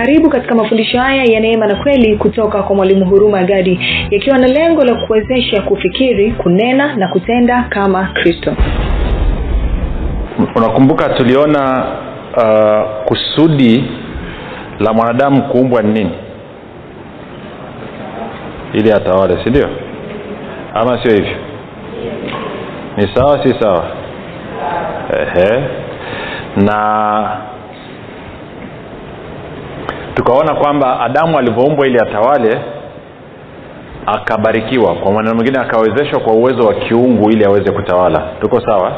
[0.00, 4.46] karibu katika mafundisho haya ya neema na kweli kutoka kwa mwalimu huruma gadi yakiwa na
[4.46, 8.56] lengo la kuwezesha kufikiri kunena na kutenda kama kristo.
[10.56, 11.86] Unakumbuka tuliona
[12.36, 13.84] uh, kusudi
[14.78, 16.10] la mwanadamu kuumbwa ni nini?
[18.72, 19.68] Ili atawale si ndio?
[20.74, 21.36] Ama sio hivyo?
[22.96, 23.84] Ni sawa si sawa?
[25.20, 25.64] Ehe.
[26.56, 27.49] na
[30.14, 32.60] tukaona kwamba adamu alivyoumbwa ili atawale
[34.06, 34.94] akabarikiwa.
[34.94, 38.22] Kwa maneno mengine akawezeshwa kwa uwezo wa kiungu ili aweze kutawala.
[38.40, 38.92] Tuko sawa?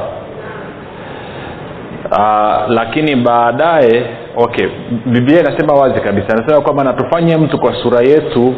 [2.19, 4.07] Aa, lakini baadaye
[4.37, 4.67] okay
[5.07, 6.27] biblia inasema wazi kabisa.
[6.31, 8.55] Anasema kwamba natufanye mtu kwa sura yetu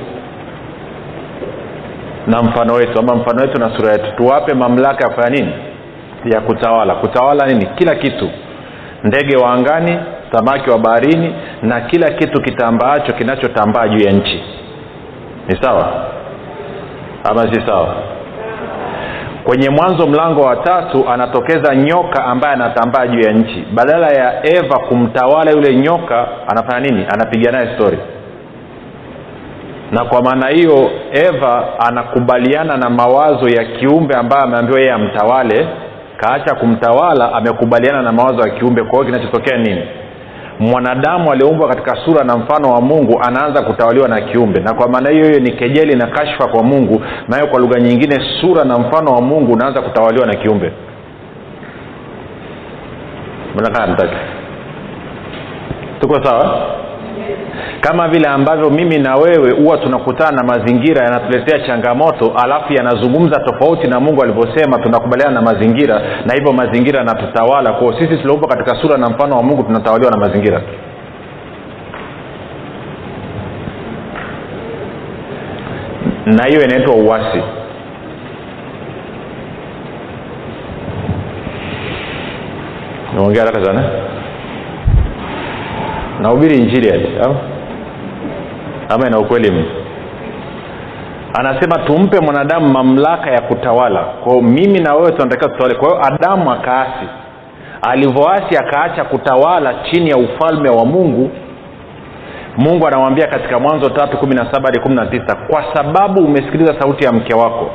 [2.27, 4.17] na mfano wetu ama mfano wetu na sura yetu.
[4.17, 5.53] Tuwape mamlaka ya kufanya nini?
[6.35, 6.95] Ya kutawala.
[6.95, 7.67] Kutawala nini?
[7.75, 8.31] Kila kitu.
[9.05, 9.99] Ndege wa angani
[10.35, 14.43] samaki wa baharini na kila kitu kitambaacho kinachotambaa juu ya nchi.
[15.49, 15.93] Ni sawa?
[17.31, 17.95] Ama si sawa?
[19.45, 23.65] Kwenye mwanzo mlango wa tatu anatokeza nyoka ambaye anatambaa juu ya nchi.
[23.75, 27.07] Badala ya eva kumtawala yule nyoka anafanya nini?
[27.15, 27.99] Anapiga naye stori
[29.93, 35.69] na kwa maana hiyo eva anakubaliana na mawazo ya kiumbe ambaye ameambiwa yeye amtawale.
[36.17, 38.83] Kaacha kumtawala amekubaliana na mawazo ya kiumbe.
[38.83, 39.83] Kwa hiyo kinachotokea nini
[40.59, 44.61] mwanadamu aliyeumbwa katika sura na mfano wa mungu anaanza kutawaliwa na kiumbe.
[44.61, 48.21] Na kwa maana hiyo hiyo ni kejeli na kashfa kwa mungu nayo kwa lugha nyingine
[48.41, 50.73] sura na mfano wa mungu unaanza kutawaliwa na kiumbe.
[56.01, 56.67] Tuko sawa
[57.81, 63.89] kama vile ambavyo mimi na wewe huwa tunakutana na mazingira yanatuletea changamoto alafu yanazungumza tofauti
[63.89, 67.73] na mungu alivyosema tunakubaliana na mazingira na hivyo mazingira yanatutawala.
[67.73, 70.63] Kwao sisi tulioumbwa katika sura na mfano wa mungu tunatawaliwa na mazingira.
[76.27, 77.43] Na hiyo inaitwa uwasi
[83.15, 83.85] naongea haraka sana
[86.25, 87.09] nahubiri injili ati
[88.95, 89.65] ama ina ukweli mi
[91.39, 94.01] anasema tumpe mwanadamu mamlaka ya kutawala.
[94.05, 95.75] Kwao mimi na wewe tunatakiwa tutawale.
[95.75, 97.07] Kwa hiyo adamu akaasi.
[97.83, 101.31] Alivyoasi akaacha kutawala chini ya ufalme wa mungu.
[102.57, 106.81] Mungu anamwambia katika mwanzo tatu kumi na saba hadi kumi na tisa kwa sababu umesikiliza
[106.81, 107.71] sauti ya mke wako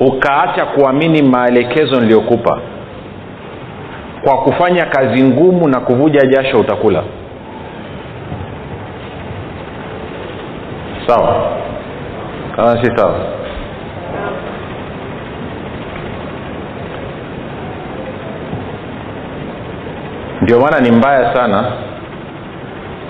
[0.00, 2.60] ukaacha kuamini maelekezo niliyokupa
[4.26, 7.02] kwa kufanya kazi ngumu na kuvuja jasho utakula.
[11.06, 11.52] Sawa.
[12.56, 13.20] Kama si sawa.
[20.42, 21.72] Ndio maana ni mbaya sana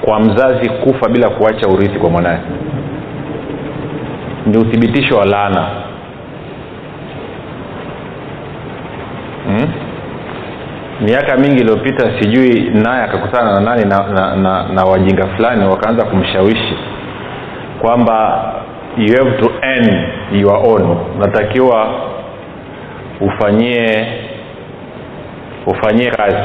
[0.04, 2.38] kwa mzazi kufa bila kuacha urithi kwa mwanaye
[4.46, 5.66] ni uthibitisho wa laana
[9.46, 9.72] hmm?
[11.00, 16.04] Miaka mingi iliyopita sijui naye akakutana na nani na, na, na, na wajinga fulani wakaanza
[16.04, 16.76] kumshawishi
[17.80, 18.42] kwamba
[18.96, 20.96] you have to earn your own.
[21.16, 21.86] Unatakiwa
[23.20, 24.06] ufanyie
[25.66, 26.36] ufanyie kazi.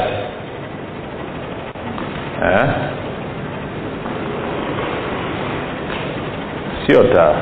[2.44, 2.68] Eh?
[6.86, 7.34] sio taa.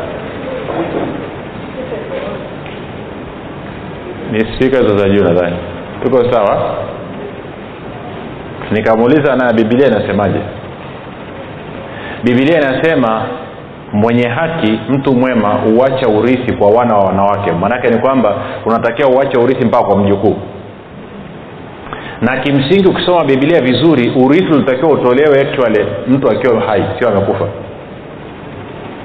[4.33, 5.57] Ni spika hizo za juu nadhani.
[6.03, 6.75] Tuko sawa
[8.71, 10.41] nikamuuliza na bibilia inasemaje?
[12.25, 13.23] Bibilia inasema
[13.93, 17.53] mwenye haki mtu mwema huacha urithi kwa wana wa wanawake.
[17.53, 18.35] Maanake ni kwamba
[18.67, 20.37] unatakiwa uache urithi mpaka kwa mjukuu.
[22.21, 27.45] Na kimsingi ukisoma bibilia vizuri urithi ulitakiwa utolewe actually mtu akiwa hai sio amekufa.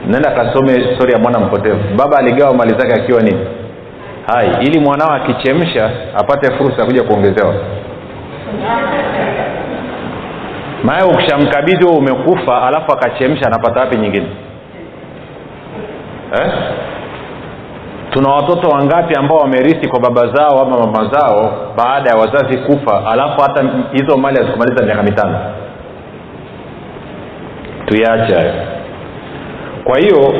[0.07, 1.79] Naenda kasome stori ya mwana mpotevu.
[1.97, 3.39] Baba aligawa mali zake akiwa nini?
[4.27, 4.49] Hai.
[4.61, 7.53] Ili mwanao akichemsha apate fursa ya kuja kuongezewa
[10.85, 14.27] maana ukishamkabidhi huo umekufa alafu akachemsha anapata wapi nyingine?
[16.33, 16.51] Eh?
[18.09, 23.07] tuna watoto wangapi ambao wamerithi kwa baba zao ama mama zao baada ya wazazi kufa
[23.11, 25.39] alafu hata hizo mali hazikumaliza miaka mitano?
[27.85, 28.53] Tuyaache hayo.
[29.83, 30.33] Kwa hiyo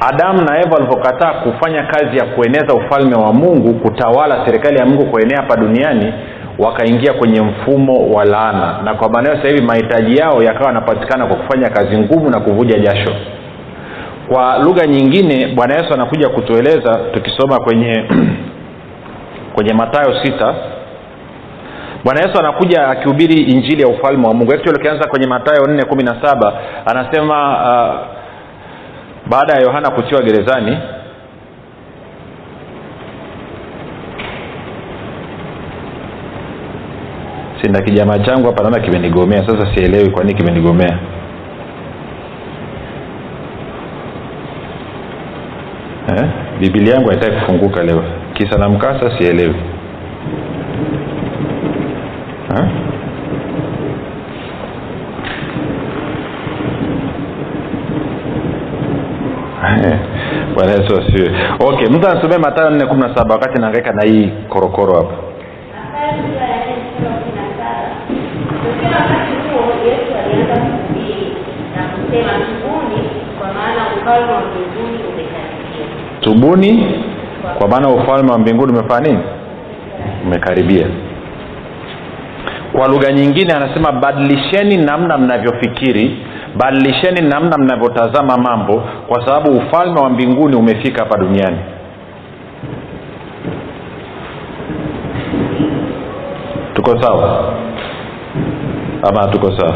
[0.00, 5.06] adamu na eva walivyokataa kufanya kazi ya kueneza ufalme wa mungu kutawala serikali ya mungu
[5.06, 6.12] kuenea hapa duniani
[6.62, 8.78] wakaingia kwenye mfumo wa laana.
[8.84, 12.78] Na kwa maanao sasa hivi mahitaji yao yakawa yanapatikana kwa kufanya kazi ngumu na kuvuja
[12.78, 13.14] jasho.
[14.28, 18.04] Kwa lugha nyingine bwana yesu anakuja kutueleza tukisoma kwenye
[19.54, 20.54] kwenye matayo sita
[22.04, 24.52] bwana yesu anakuja akihubiri injili ya ufalme wa mungu.
[24.52, 26.52] Actually ukianza kwenye matayo nne kumi na saba.
[26.86, 27.94] Anasema uh,
[29.30, 30.78] baada ya yohana kutiwa gerezani
[37.62, 39.46] sina kijamaa changu hapa naona kimenigomea.
[39.46, 40.98] Sasa sielewi kwa nini kimenigomea.
[46.08, 46.28] Eh?
[46.60, 48.04] bibilia yangu haitaki kufunguka leo.
[48.34, 49.54] Kisa na mkasa sielewi.
[52.56, 52.68] Eh?
[60.54, 61.30] bwana yesu asiwe
[61.60, 65.14] okay mtu anasomea matayo nne kumi na saba wakati naangaika na hii korokoro hapa
[68.82, 71.36] yesu alianza kuhubiri
[71.76, 75.86] na kusema tubuni kwa maana ufalme wa mbinguni umekaribia.
[76.20, 76.94] Tubuni
[77.58, 79.22] kwa maana ufalme wa mbinguni umefanya nini?
[80.26, 80.86] Umekaribia.
[82.72, 86.16] Kwa lugha nyingine anasema badilisheni namna mnavyofikiri
[86.56, 91.58] badilisheni namna mnavyotazama mambo kwa sababu ufalme wa mbinguni umefika hapa duniani.
[96.74, 97.54] Tuko sawa
[99.08, 99.74] ama hatuko sawa.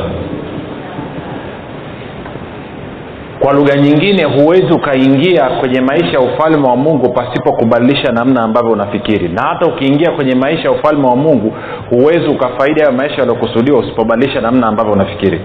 [3.41, 8.71] Kwa lugha nyingine huwezi ukaingia kwenye maisha ya ufalme wa mungu pasipo kubadilisha namna ambavyo
[8.73, 9.29] unafikiri.
[9.29, 11.53] Na hata ukiingia kwenye maisha ya ufalme wa mungu
[11.91, 15.41] huwezi ukafaidi hayo maisha yaliyokusudiwa usipobadilisha namna ambavyo unafikiri.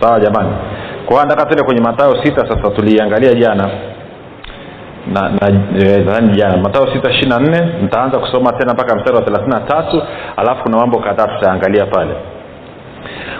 [0.00, 0.50] Sawa jamani?
[1.06, 3.70] Kwa nataka tuende kwenye matayo sita sasa tuliiangalia jana
[5.06, 6.56] na nadhani jana.
[6.56, 10.02] Matayo sita ishiri na nne nitaanza kusoma tena mpaka mstari wa thelathini na tatu
[10.36, 12.14] alafu kuna mambo kadhaa tutaangalia pale.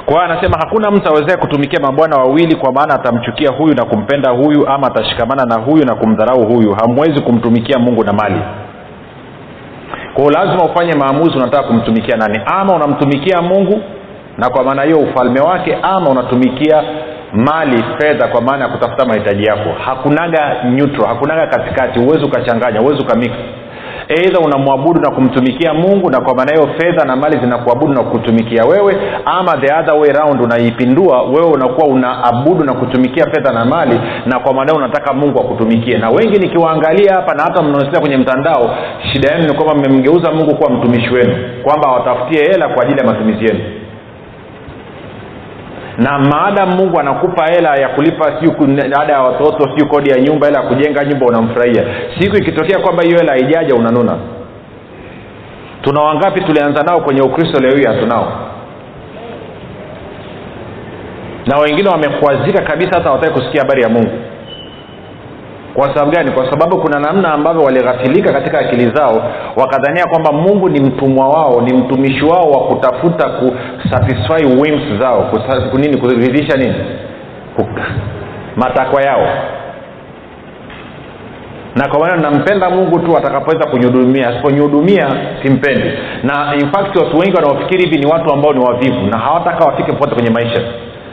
[0.07, 4.31] Kwa hiyo anasema hakuna mtu awezee kutumikia mabwana wawili kwa maana atamchukia huyu na kumpenda
[4.31, 6.75] huyu ama atashikamana na huyu na kumdharau huyu.
[6.81, 8.41] Hamwezi kumtumikia mungu na mali.
[10.15, 12.41] Kwao lazima ufanye maamuzi unataka kumtumikia nani?
[12.47, 13.81] Ama unamtumikia mungu
[14.39, 16.83] na kwa maana hiyo ufalme wake ama unatumikia
[17.33, 19.71] mali fedha kwa maana ya kutafuta mahitaji yako.
[19.85, 23.31] Hakunaga neutral hakunaga katikati huwezi ukachanganya huwezi ukamix.
[24.09, 28.65] Eidha unamwabudu na kumtumikia mungu na kwa maana hiyo fedha na mali zinakuabudu na kutumikia
[28.65, 34.01] wewe ama the other way round unaipindua wewe unakuwa unaabudu na kutumikia fedha na mali
[34.27, 35.99] na kwa maana unataka mungu akutumikie.
[35.99, 38.75] Na wengi nikiwaangalia hapa na hata mnaosikia kwenye mtandao
[39.13, 43.07] shida yenu ni kwamba mmemgeuza mungu kuwa mtumishi wenu kwamba awatafutie hela kwa ajili ya
[43.07, 43.61] matumizi yenu
[46.03, 48.53] na maadamu mungu anakupa hela ya kulipa siu
[49.01, 51.85] ada ya watoto siu kodi ya nyumba hela ya kujenga nyumba unamfurahia.
[52.19, 54.17] Siku ikitokea kwamba hiyo hela haijaja unanuna.
[55.83, 58.33] Tuna wangapi tulianza nao kwenye ukristo leo hii hatunao?
[61.47, 64.13] Na wengine wamekwazika kabisa hata wataki kusikia habari ya mungu
[65.75, 66.31] kwa sababu gani?
[66.33, 69.23] Kwa sababu kuna namna ambavyo walighafilika katika akili zao
[69.57, 75.31] wakadhania kwamba mungu ni mtumwa wao ni mtumishi wao wa kutafuta kusatisfy whims zao
[75.79, 76.75] nini kuridhisha nini?
[78.57, 79.29] Matakwa yao.
[81.77, 85.07] Na kwa maana nampenda mungu tu atakapoweza kunihudumia asiponihudumia
[85.43, 85.91] simpendi.
[86.23, 89.93] Na in fact watu wengi wanaofikiri hivi ni watu ambao ni wavivu na hawataka wafike
[89.93, 90.61] popote kwenye maisha.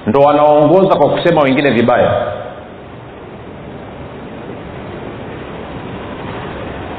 [0.08, 2.10] Ndo wanaongoza kwa kusema wengine vibaya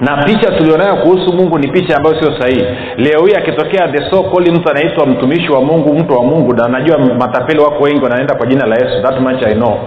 [0.00, 2.66] Na picha tulionayo kuhusu mungu ni picha ambayo sio sahihi.
[2.96, 7.60] Leo hii akitokea the mtu anaitwa mtumishi wa mungu mtu wa mungu na najua matapeli
[7.60, 9.02] wako wengi wanaenda kwa jina la yesu.
[9.02, 9.78] That much I know.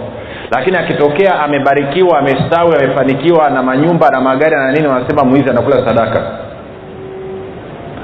[0.50, 6.22] Lakini akitokea amebarikiwa amestawi amefanikiwa na manyumba na magari na nini wanasema mwizi anakula sadaka.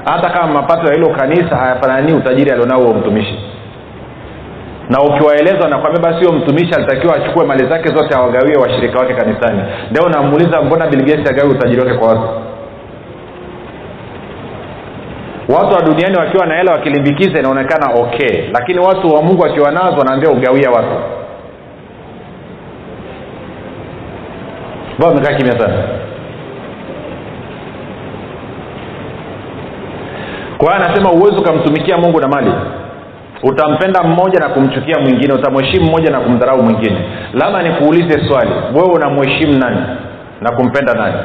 [0.05, 3.39] Hata kama mapato ya hilo kanisa hayafananii utajiri alionao huo mtumishi
[4.89, 9.61] na ukiwaeleza nakwambia basi huyo mtumishi alitakiwa achukue mali zake zote awagawie washirika wake kanisani.
[9.91, 12.29] Ndio unamuuliza mbona bilgesi agawi utajiri wake kwa watu?
[15.49, 18.49] Watu wa duniani wakiwa na hela wakilimbikiza inaonekana okay.
[18.53, 20.95] Lakini watu wa mungu wakiwa nazo wanaambia ugawia watu.
[24.97, 25.83] Mbao amekaa kimya sana?
[30.57, 32.51] Kwa hiyo anasema uwezi ukamtumikia mungu na mali
[33.43, 36.97] utampenda mmoja na kumchukia mwingine utamheshimu mmoja na kumdharau mwingine.
[37.33, 39.81] Labda nikuulize swali wewe unamheshimu nani
[40.41, 41.15] na kumpenda nani?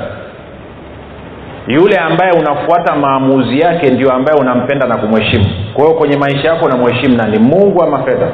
[1.67, 5.45] Yule ambaye unafuata maamuzi yake ndio ambaye unampenda na kumheshimu.
[5.75, 7.39] Kwa hiyo kwenye maisha yako unamheshimu nani?
[7.39, 8.29] Mungu ama fedha?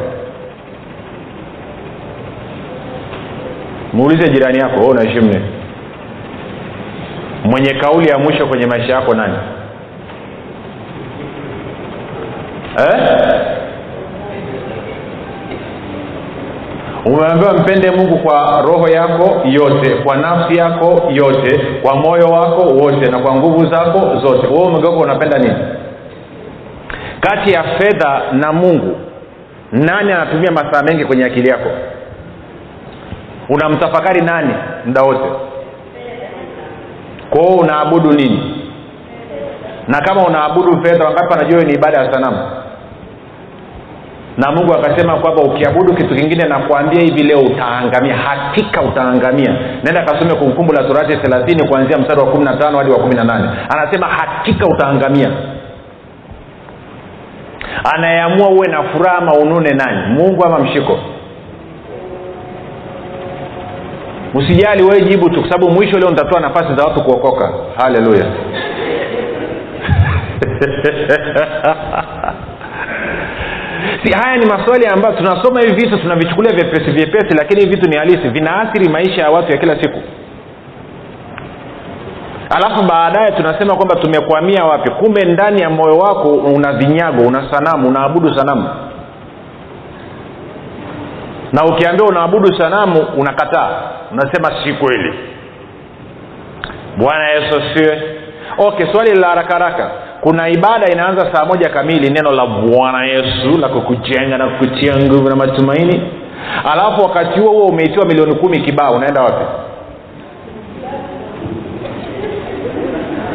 [3.92, 5.44] Muulize jirani yako wewe unaheshimu nini?
[7.44, 9.34] Mwenye kauli ya mwisho kwenye maisha yako nani?
[12.78, 13.28] Eh?
[17.04, 23.10] Umeambiwa mpende mungu kwa roho yako yote kwa nafsi yako yote kwa moyo wako wote
[23.10, 24.46] na kwa nguvu zako zote.
[24.46, 25.54] Wewe umegeuka unapenda nini?
[27.20, 28.96] Kati ya fedha na mungu
[29.72, 31.68] nani anatumia masaa mengi kwenye akili yako?
[33.48, 35.28] Unamtafakari nani muda wote?
[37.30, 38.64] Kwao unaabudu nini?
[39.88, 42.38] Na kama unaabudu fedha wangapi anajua ni ibada ya sanamu
[44.38, 49.50] na mungu akasema kwamba ukiabudu kitu kingine nakwambia hivi leo utaangamia hakika utaangamia.
[49.82, 53.14] Naenda akasome kumkumbu la torati thelathini kuanzia mstari wa kumi na tano hadi wa kumi
[53.14, 53.48] na nane.
[53.76, 55.30] Anasema hakika utaangamia.
[57.94, 60.14] Anayeamua uwe na furaha maunune nani?
[60.14, 60.98] Mungu ama mshiko?
[64.34, 67.52] Usijali wewe jibu tu kwa sababu mwisho leo nitatoa nafasi za watu kuokoka.
[67.76, 68.26] Haleluya
[74.04, 77.96] si haya ni maswali ambayo tunasoma hivi vitu tunavichukulia vyepesi vyepesi lakini hivi vitu ni
[77.96, 80.00] halisi vinaathiri maisha ya watu ya kila siku.
[82.56, 84.90] Alafu baadaye tunasema kwamba tumekwamia wapi?
[84.90, 88.68] Kumbe ndani ya moyo wako una vinyago una sanamu unaabudu sanamu.
[91.52, 93.70] Na ukiambiwa unaabudu sanamu unakataa.
[94.12, 95.14] Unasema si kweli.
[96.96, 98.02] Bwana yesu asiwe
[98.58, 103.58] okay swali la haraka haraka kuna ibada inaanza saa moja kamili neno la bwana yesu
[103.60, 106.02] la kukujenga na kukutia nguvu na matumaini.
[106.72, 108.94] Alafu wakati huo huo umeitiwa milioni kumi kibao.
[108.94, 109.44] Unaenda wapi?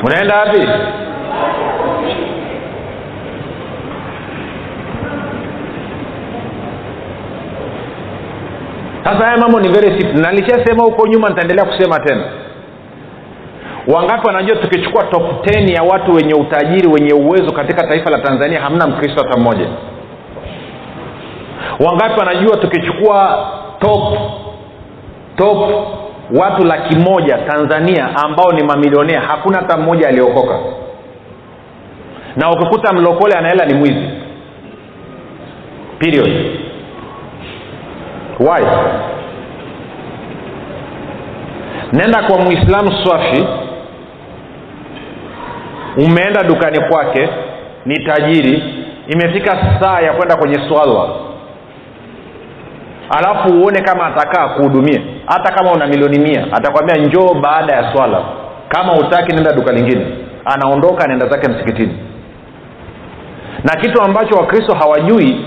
[0.06, 0.68] Unaenda wapi?
[9.04, 10.22] Sasa haya mambo ni very simple.
[10.22, 12.24] Nalishasema huko nyuma nitaendelea kusema tena
[13.88, 18.62] wangapi wanajua tukichukua top 10 ya watu wenye utajiri wenye uwezo katika taifa la tanzania
[18.62, 19.68] hamna mkristo hata mmoja?
[21.86, 23.48] Wangapi wanajua tukichukua
[23.80, 24.18] top
[25.36, 25.70] top
[26.40, 30.60] watu laki moja tanzania ambao ni mamilionea hakuna hata mmoja aliokoka?
[32.36, 34.10] Na ukikuta mlokole anaela ni mwizi.
[36.00, 36.32] Period.
[38.40, 38.66] Why?
[41.94, 43.46] Nenda kwa mwislamu swafi
[45.98, 47.30] umeenda dukani kwake
[47.86, 48.64] ni tajiri.
[49.08, 51.10] Imefika saa ya kwenda kwenye swala.
[53.10, 55.02] Alafu uone kama atakaa kuhudumia.
[55.26, 58.22] Hata kama una milioni mia atakwambia njoo baada ya swala.
[58.70, 60.06] Kama utaki nenda duka lingine.
[60.46, 61.98] Anaondoka anaenda zake msikitini.
[63.64, 65.46] Na kitu ambacho wakristo hawajui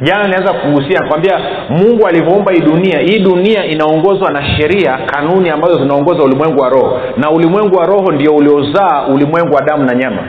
[0.00, 5.78] jana niweza kugusia kwambia mungu alivyoumba hii dunia hii dunia inaongozwa na sheria kanuni ambazo
[5.78, 6.98] zinaongoza ulimwengu wa roho.
[7.16, 10.22] Na ulimwengu wa roho ndio uliozaa ulimwengu wa damu na nyama.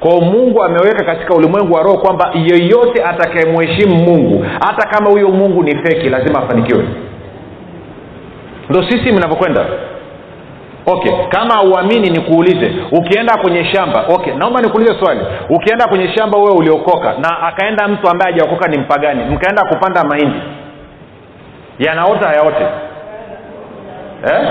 [0.00, 5.62] Kwao mungu ameweka katika ulimwengu wa roho kwamba yeyote atakayemheshimu mungu hata kama huyo mungu
[5.62, 6.84] ni feki lazima afanikiwe.
[8.70, 9.66] Ndo sisi mnavyokwenda
[10.92, 15.20] okay kama auamini nikuulize ukienda kwenye shamba okay naomba nikuulize swali.
[15.50, 20.40] Ukienda kwenye shamba wewe uliokoka na akaenda mtu ambaye hajaokoka ni mpagani mkaenda kupanda mahindi
[21.78, 22.64] yanaota hayaote
[24.24, 24.48] eh?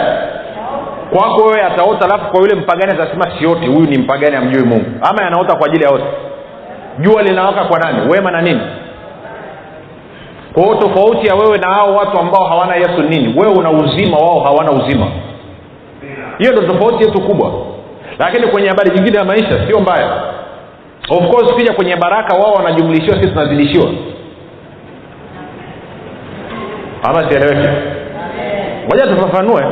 [1.14, 4.86] kwako wewe ataota alafu kwa yule mpagani atasema sioti huyu ni mpagani amjui mungu.
[5.02, 6.04] Ama yanaota kwa ajili ya wote
[7.00, 8.10] jua linawaka kwa nani?
[8.12, 8.62] Wema na nini?
[10.54, 13.36] Kwao tofauti ya wewe na hao watu ambao hawana yesu nini?
[13.40, 15.08] Wewe una uzima wao hawana uzima
[16.38, 17.52] hiyo ndo tofauti yetu kubwa.
[18.20, 20.12] Lakini kwenye habari nyingine ya maisha sio mbaya.
[21.10, 23.90] Of course ukija kwenye baraka wao wanajumlishiwa sisi tunazidishiwa.
[27.04, 27.70] Ama sieleweke
[28.90, 29.64] moja tufafanue.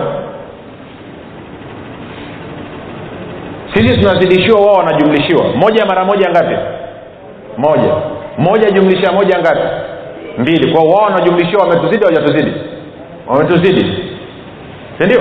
[3.73, 5.43] Sisi tunazidishiwa wao wanajumlishiwa.
[5.55, 6.55] Moja mara moja ngapi?
[7.57, 7.93] Moja.
[8.37, 9.67] Moja jumlisha moja ngapi?
[10.37, 10.71] Mbili.
[10.73, 12.51] Kwa wao wanajumlishiwa wametuzidi wajatuzidi
[13.27, 13.93] wametuzidi.
[14.99, 15.19] Sindio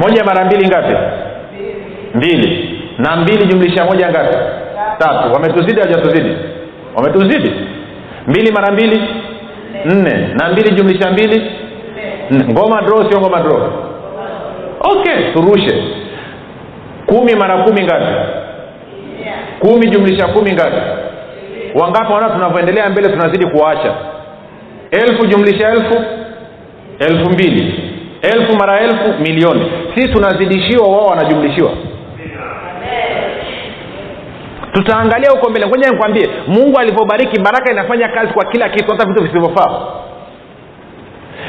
[0.00, 0.94] moja mara mbili ngapi?
[2.14, 2.76] Mbili.
[2.98, 4.36] Na mbili jumlisha moja ngapi?
[4.98, 5.32] Tatu.
[5.32, 6.36] Wametuzidi hawajatuzidi?
[6.96, 7.52] Wametuzidi.
[8.26, 9.00] Mbili mara mbili?
[9.84, 10.28] Nne.
[10.34, 11.50] Na mbili jumlisha mbili?
[12.50, 13.72] Ngoma dro sio ngoma dro
[14.80, 15.82] okay turushe.
[17.06, 18.06] Kumi mara kumi ngapi?
[19.58, 20.76] Kumi jumlisha kumi ngapi?
[21.74, 23.94] Wangapi wana tunavyoendelea mbele tunazidi kuwaacha?
[24.90, 26.04] Elfu jumlisha elfu?
[26.98, 27.89] Elfu mbili
[28.22, 29.72] elfu mara elfu milioni.
[29.94, 31.70] Sisi tunazidishiwa wao wanajumlishiwa.
[34.72, 35.66] Tutaangalia huko mbele.
[35.66, 39.80] Ngoja nikwambie mungu alivyobariki baraka inafanya kazi kwa kila kitu hata vitu visivyofaa.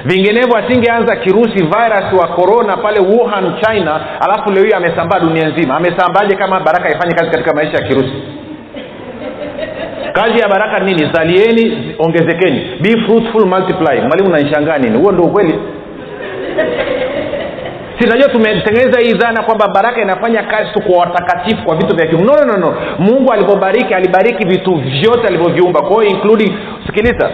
[0.05, 5.75] Vinginevyo asingeanza kirusi virus wa corona pale wuhan china alafu leo hiyo amesambaa dunia nzima.
[5.75, 8.13] Amesambaje kama baraka ifanye kazi katika maisha ya kirusi?
[10.13, 11.09] Kazi ya baraka nini?
[11.13, 12.61] Zalieni ongezekeni.
[12.81, 14.01] Be fruitful multiply.
[14.01, 14.97] Mwalimu nanishangaa nini?
[14.97, 15.59] Huo ndo ukweli
[18.01, 22.19] sinajua tumetengeneza hii dhana kwamba baraka inafanya kazi tu kwa watakatifu kwa vitu vya kiu
[22.19, 22.75] no, no, no, no.
[22.99, 25.81] mungu alivyobariki alibariki vitu vyote alivyoviumba.
[25.81, 26.53] Kwa hiyo including
[26.85, 27.29] sikiliza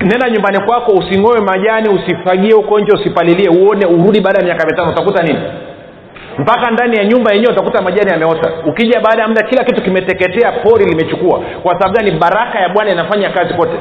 [0.00, 4.90] nenda nyumbani kwako using'oe majani usifagie huko nje usipalilie uone urudi baada ya miaka mitano
[4.90, 5.38] utakuta nini?
[6.38, 8.50] Mpaka ndani ya nyumba yenyewe utakuta majani yameota.
[8.66, 11.40] Ukija baada ya muda kila kitu kimeteketea pori limechukua.
[11.62, 12.10] Kwa sababu gani?
[12.10, 13.76] Baraka ya bwana inafanya kazi kote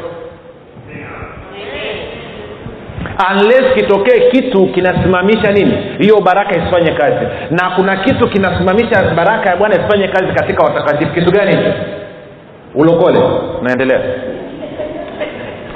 [3.31, 5.77] unless kitokee kitu kinasimamisha nini?
[5.99, 7.25] Hiyo baraka isifanye kazi.
[7.51, 11.13] Na kuna kitu kinasimamisha baraka ya bwana isifanye kazi katika watakatifu.
[11.13, 11.57] Kitu gani
[12.75, 13.19] ulokole.
[13.61, 13.99] Naendelea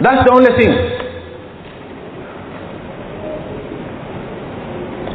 [0.04, 0.74] thats the only thing.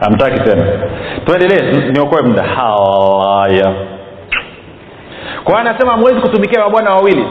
[0.00, 0.64] Amtaki tena.
[1.24, 2.42] Tuendelee niokoe muda.
[2.42, 3.72] Haya.
[5.44, 7.26] Kwa anasema hamwezi kutumikia mabwana wawili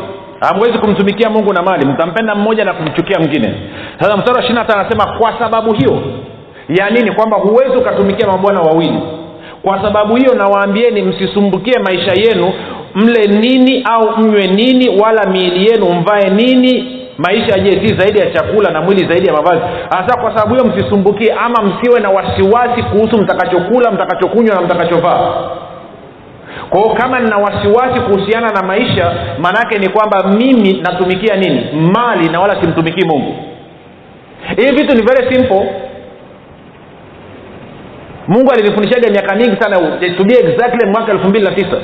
[0.47, 3.53] hamwezi kumtumikia mungu na mali mtampenda mmoja na kumchukia mwingine.
[3.99, 6.01] Sasa mstari wa ishiri tano anasema kwa sababu hiyo
[6.69, 7.11] ya nini?
[7.11, 8.99] Kwamba huwezi ukatumikia mabwana wawili.
[9.63, 12.53] Kwa sababu hiyo nawaambieni msisumbukie maisha yenu
[12.95, 16.99] mle nini au mnywe nini wala miili yenu mvae nini.
[17.17, 19.61] Maisha je si zaidi ya chakula na mwili zaidi ya mavazi.
[19.89, 25.33] Hasa kwa sababu hiyo msisumbukie ama msiwe na wasiwasi kuhusu mtakachokula mtakachokunywa na mtakachovaa
[26.73, 31.65] kwao kama nina wasiwasi kuhusiana na maisha maanaake ni kwamba mimi natumikia nini?
[31.95, 33.35] Mali na wala simtumikii mungu.
[34.57, 35.69] Hivi vitu ni very simple.
[38.27, 39.77] Mungu alinifundishaga miaka mingi sana
[40.17, 41.77] tubia exactly mwaka elfu mbili na tisa.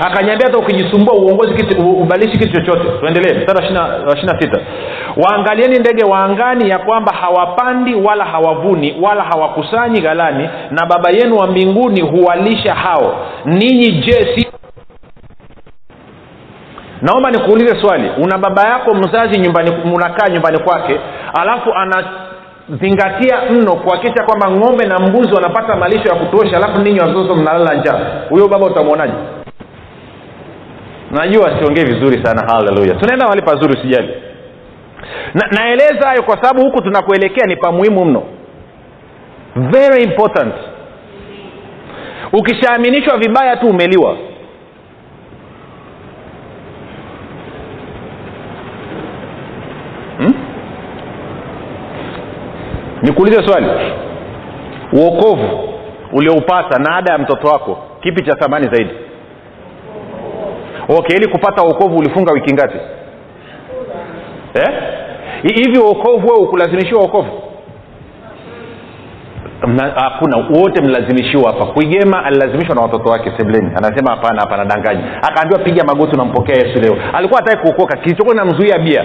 [0.00, 2.98] Akanyambia hata ukijisumbua uongozi ubalishi kitu chochote.
[3.00, 3.76] Tuendelee mstari
[4.06, 4.60] wa ishina sita
[5.16, 11.36] waangalieni ndege wa angani ya kwamba hawapandi wala hawavuni wala hawakusanyi ghalani na baba yenu
[11.36, 13.26] wa mbinguni huwalisha hao.
[13.44, 14.46] Ninyi je si
[17.02, 18.10] naomba nikuulize swali.
[18.22, 21.00] Una baba yako mzazi nyumbani unakaa nyumbani kwake
[21.40, 27.34] alafu anazingatia mno kuhakikisha kwamba ng'ombe na mbuzi wanapata malisho ya kutosha alafu ninyi watoto
[27.34, 28.00] mnalala njaa?
[28.28, 29.14] Huyo baba utamwonaje?
[31.10, 32.52] Najua siongee vizuri sana.
[32.52, 34.08] Haleluya tunaenda mahali pazuri usijali
[35.34, 38.22] na, naeleza hayo kwa sababu huku tunakuelekea ni pamuhimu mno.
[39.56, 40.54] Very important.
[42.32, 44.16] Ukishaaminishwa vibaya tu umeliwa.
[50.18, 50.34] Hmm?
[53.02, 53.66] nikuulize swali.
[54.92, 55.68] Uokovu
[56.12, 58.90] ulioupata na ada ya mtoto wako kipi cha thamani zaidi?
[60.88, 62.78] Okay ili kupata uokovu ulifunga wiki ngapi?
[64.54, 64.95] Eh?
[65.54, 67.46] Hivi uokovu wewe ukulazimishiwa uokovu
[69.94, 71.66] hakuna wote mlazimishiwa hapa.
[71.66, 73.70] Kuigema alilazimishwa na watoto wake sebleni.
[73.76, 76.96] Anasema hapana hapana danganyi akaambiwa piga magoti unampokea yesu leo.
[77.12, 77.96] Alikuwa hataki kuokoka.
[77.96, 79.04] Kilichokuwa namzuia bia.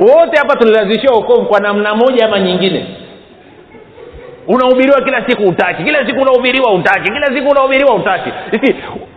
[0.00, 2.86] Wote hapa tulilazimishiwa uokovu kwa namna moja ama nyingine.
[4.48, 8.32] Unahubiriwa kila siku utaki kila siku unahubiriwa utaki kila siku unahubiriwa utaki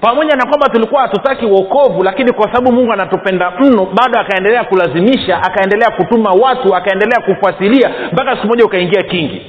[0.06, 5.38] pamoja na kwamba tulikuwa hatutaki uokovu lakini kwa sababu mungu anatupenda mno bado akaendelea kulazimisha
[5.44, 9.42] akaendelea kutuma watu akaendelea kufuatilia mpaka siku moja ukaingia kingi.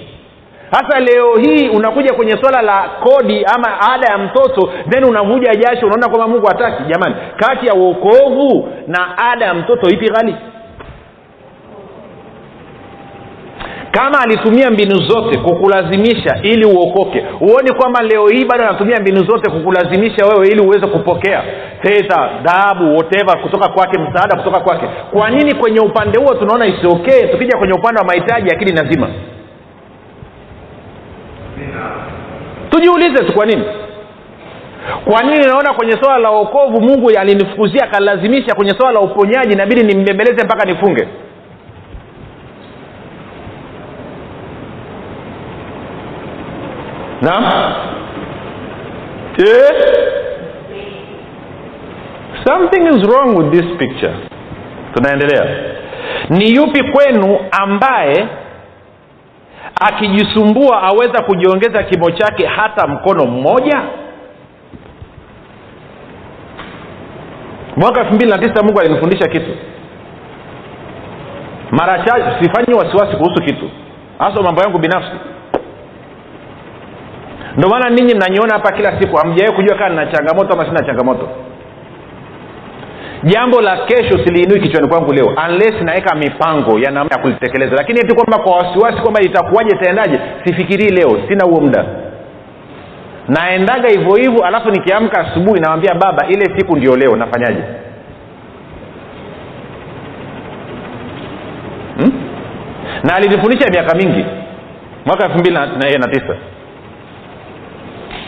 [0.70, 5.86] Hasa leo hii unakuja kwenye swala la kodi ama ada ya mtoto then unavuja jasho
[5.86, 6.82] unaona kwamba mungu hataki.
[6.82, 10.36] Jamani kati ya uokovu na ada ya mtoto ipi ghali
[13.96, 19.50] kama alitumia mbinu zote kukulazimisha ili uokoke huoni kwamba leo hii bado anatumia mbinu zote
[19.50, 21.42] kukulazimisha wewe ili uweze kupokea?
[21.82, 24.86] Fedha dhahabu whatever kutoka kwake msaada kutoka kwake.
[25.12, 29.08] Kwa nini kwenye upande huo tunaona isiokee tukija kwenye upande wa mahitaji akili nazima
[32.70, 33.64] tujiulize tu kwa nini?
[35.04, 39.82] Kwa nini naona kwenye swala la uokovu mungu alinifukuzia akalazimisha kwenye swala la uponyaji inabidi
[39.82, 41.08] nimbembeleze mpaka nifunge
[47.22, 47.44] naam.
[49.38, 50.06] Eh?
[52.46, 54.14] something is wrong with this picture.
[54.94, 55.44] Tunaendelea.
[56.30, 58.26] Ni yupi kwenu ambaye
[59.80, 63.82] akijisumbua aweza kujiongeza kimo chake hata mkono mmoja?
[67.76, 69.50] Mwaka elfu mbili na tisa mungu alinifundisha kitu.
[71.70, 73.70] Mara chache sifanyi wasiwasi kuhusu kitu.
[74.18, 75.10] Hasa mambo yangu binafsi
[77.56, 79.16] ndio maana ninyi mnanyiona hapa kila siku.
[79.16, 81.28] Hamjawai kujua kaa nina changamoto ama sina changamoto.
[83.22, 88.00] Jambo la kesho siliinui kichwani kwangu leo unless naweka mipango ya namna ya kulitekeleza lakini
[88.00, 91.84] eti kwamba kwa wasiwasi kwamba itakuwaje itaendaje sifikirii leo sina huo muda.
[93.28, 97.62] Naendaga hivyo hivyo alafu nikiamka asubuhi nawambia baba ile siku ndio leo nafanyaje?
[101.98, 102.12] Hmm?
[103.04, 104.24] na alinifundisha miaka mingi.
[105.06, 106.36] Mwaka elfu mbili na tisa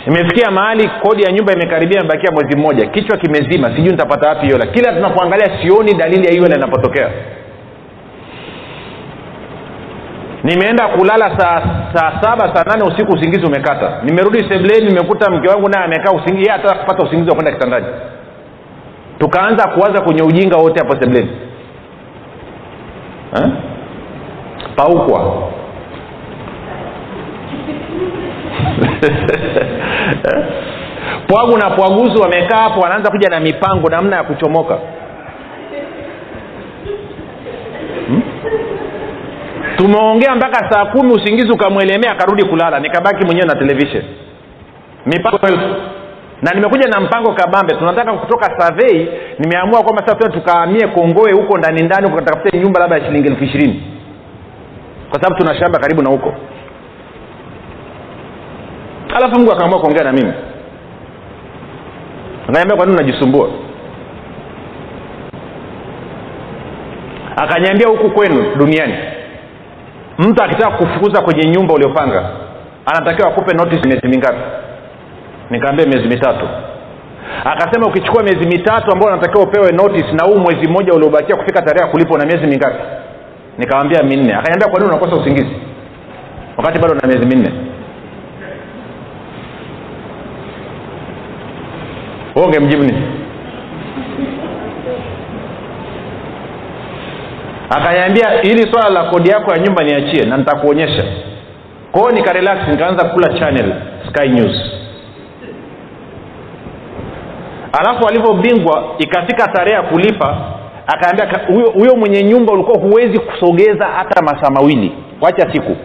[0.06, 2.86] imefikia mahali kodi ya nyumba imekaribia imebakia mwezi mmoja.
[2.86, 7.10] Kichwa kimezima sijui nitapata wapi hiyo hela kila tunapoangalia sioni dalili ya hiyo hela inapotokea.
[10.44, 11.62] Nimeenda kulala saa
[11.94, 14.00] saa saba saa nane usiku usingizi umekata.
[14.02, 17.86] Nimerudi sebleni nimekuta mke wangu naye amekaa usingizi yeye kupata usingizi wa kwenda kitandani.
[19.18, 21.30] Tukaanza kuwaza kwenye ujinga wote hapo sebleni
[23.36, 23.48] eh?
[24.76, 25.48] paukwa
[31.28, 34.78] pwagu na pwaguzi wamekaa hapo wanaanza kuja na mipango namna ya kuchomoka.
[38.08, 38.22] Hmm?
[39.76, 44.02] tumeongea mpaka saa kumi usingizi ukamwelemea akarudi kulala nikabaki mwenyewe na televishen
[45.06, 45.74] mipango elfu
[46.42, 49.06] na nimekuja na mpango kabambe tunataka kutoka survey
[49.38, 53.82] nimeamua kwamba sasa tukaamie kongoe huko ndani ndani ukatafute nyumba labda ya shilingi elfu ishirini.
[55.10, 56.34] Kwa sababu tuna shamba karibu na huko
[59.18, 60.32] alafu mungu akaamua kuongea na mimi.
[62.48, 63.48] Akaniambia kwa nini unajisumbua?
[67.36, 68.94] Akaniambia huku kwenu duniani
[70.18, 72.30] mtu akitaka kufukuza kwenye nyumba uliopanga
[72.86, 74.38] anatakiwa akupe notice miezi mingapi?
[75.50, 76.48] Nikaambia miezi mitatu.
[77.44, 81.84] Akasema ukichukua miezi mitatu ambao anatakiwa upewe notice na huu mwezi mmoja uliobakia kufika tarehe
[81.86, 82.78] ya kulipo na miezi mingapi?
[83.58, 84.34] Nikamwambia minne.
[84.34, 85.56] Akaniambia kwa nini unakosa usingizi?
[86.56, 87.52] Wakati bado na miezi minne
[92.46, 93.02] ungemjibu nini
[97.70, 101.04] akaniambia hili swala la kodi yako ya nyumba niachie na nitakuonyesha.
[101.92, 103.72] Kwao nikarelax nikaanza kula channel
[104.08, 104.56] sky news.
[107.80, 110.36] Alafu alivyobingwa ikafika tarehe ya kulipa
[110.86, 111.40] akaambia
[111.74, 114.92] huyo mwenye nyumba ulikuwa huwezi kusogeza hata masaa mawili.
[115.20, 115.76] Wacha siku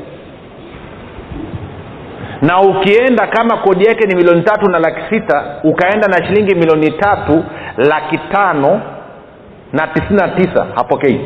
[2.47, 6.91] na ukienda kama kodi yake ni milioni tatu na laki sita ukaenda na shilingi milioni
[6.91, 7.43] tatu
[7.77, 8.81] laki tano
[9.73, 11.21] na tisini na tisa hapokei.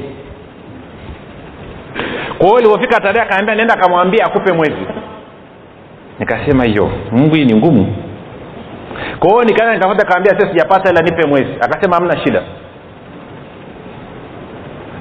[2.38, 4.88] Kwa hiyo ilivyofika tarehe akaambia nenda akamwambia akupe mwezi.
[6.20, 7.96] Nikasema hiyo mungu hii ni ngumu.
[9.20, 11.54] Kwa hiyo nikaenda nikapata kaambia sasa sijapata ila nipe mwezi.
[11.62, 12.42] Akasema hamna shida.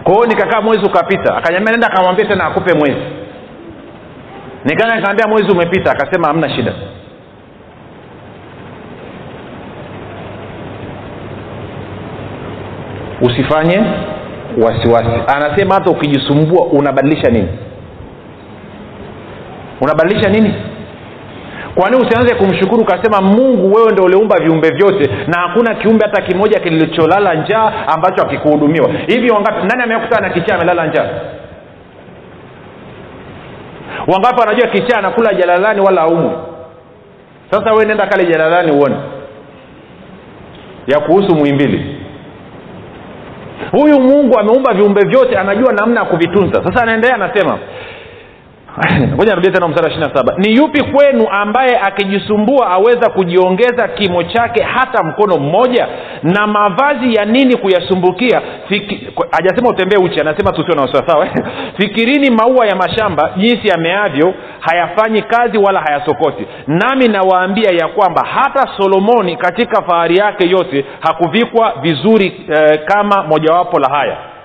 [0.04, 1.36] Kwa hiyo nikakaa mwezi ukapita.
[1.36, 3.02] Akanyambia nenda akamwambia tena akupe mwezi
[4.66, 6.72] nikaenda nikaambia mwezi umepita akasema hamna shida.
[13.22, 13.80] Usifanye
[14.62, 15.10] wasiwasi.
[15.36, 17.48] Anasema hata ukijisumbua unabadilisha nini?
[19.80, 20.54] Unabadilisha nini?
[21.74, 26.60] Kwanii usianze kumshukuru ukasema mungu wewe ndo uliumba viumbe vyote na hakuna kiumbe hata kimoja
[26.60, 29.66] kilicholala njaa ambacho akikuhudumiwa hivi wangapi?
[29.66, 31.08] Nani amekutana na kichaa amelala njaa
[34.06, 36.32] wangapi wanajua kichaa anakula jalalani wala aumwe
[37.50, 38.96] sasa we nenda kale jalalani uone.
[40.86, 41.96] Ya kuhusu mwimbili
[43.72, 46.64] huyu mungu ameumba viumbe vyote anajua namna ya kuvitunza.
[46.64, 47.58] Sasa anaendelea anasema
[49.14, 50.34] ngoja narudia tena msara ishiri saba.
[50.38, 55.88] Ni yupi kwenu ambaye akijisumbua aweza kujiongeza kimo chake hata mkono mmoja?
[56.22, 58.42] Na mavazi ya nini kuyasumbukia?
[59.30, 61.26] Hajasema utembee uchi anasema tusio na wasiwasawa
[61.78, 66.46] fikirini maua ya mashamba jinsi yameavyo hayafanyi kazi wala hayasokoti.
[66.66, 73.78] Nami nawaambia ya kwamba hata solomoni katika fahari yake yote hakuvikwa vizuri eh, kama mojawapo
[73.78, 74.35] la haya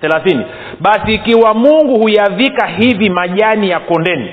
[0.00, 0.44] thelathini.
[0.80, 4.32] Basi ikiwa mungu huyavika hivi majani ya kondeni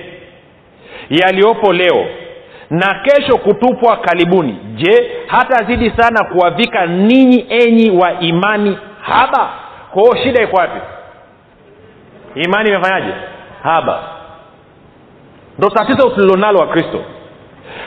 [1.10, 2.06] yaliyopo leo
[2.70, 9.50] na kesho kutupwa karibuni je hata zidi sana kuwavika ninyi enyi wa imani haba?
[9.92, 10.80] Kwao shida iko wapi?
[12.36, 13.14] Imani imefanyaje?
[13.64, 14.04] Haba.
[15.58, 17.04] Ndo tatizo tulilonalo wa kristo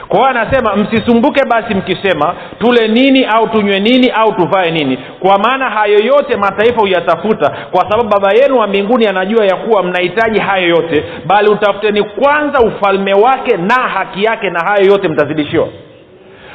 [0.09, 4.97] kwa hiyo anasema msisumbuke basi mkisema tule nini au tunywe nini au tuvae nini.
[5.19, 9.83] Kwa maana hayo yote mataifa huyatafuta kwa sababu baba yenu wa mbinguni anajua ya kuwa
[9.83, 15.67] mnahitaji hayo yote bali utafuteni kwanza ufalme wake na haki yake na hayo yote mtazidishiwa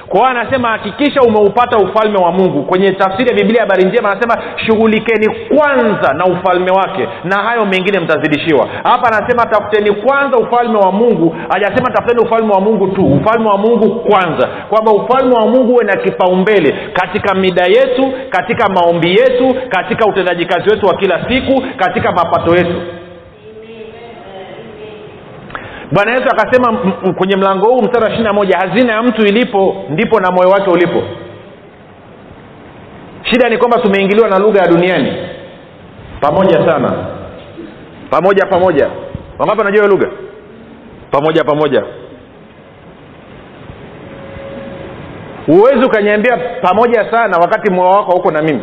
[0.08, 2.62] kwa hiyo anasema hakikisha umeupata ufalme wa mungu.
[2.62, 8.00] Kwenye tafsiri ya biblia habari njema anasema shughulikeni kwanza na ufalme wake na hayo mengine
[8.00, 8.68] mtazidishiwa.
[8.82, 11.36] Hapa anasema tafuteni kwanza ufalme wa mungu.
[11.48, 14.48] Hajasema tafuteni ufalme wa mungu tu ufalme wa mungu kwanza.
[14.68, 20.44] Kwamba ufalme wa mungu huwe na kipaumbele katika mida yetu katika maombi yetu katika utendaji
[20.46, 22.82] kazi wetu wa kila siku katika mapato yetu
[25.92, 26.78] bwana yesu akasema
[27.18, 30.48] kwenye mlango huu mstari wa ishiri na moja hazina ya mtu ilipo ndipo na moyo
[30.50, 31.02] wake ulipo.
[33.22, 35.12] Shida ni kwamba tumeingiliwa na lugha ya duniani.
[36.20, 36.92] Pamoja sana.
[38.10, 38.90] Pamoja pamoja.
[39.38, 40.08] Wangapi anajua hiyo lugha?
[41.10, 41.82] Pamoja pamoja.
[45.46, 48.62] Huwezi ukaniambia pamoja sana wakati moyo wako huko na mimi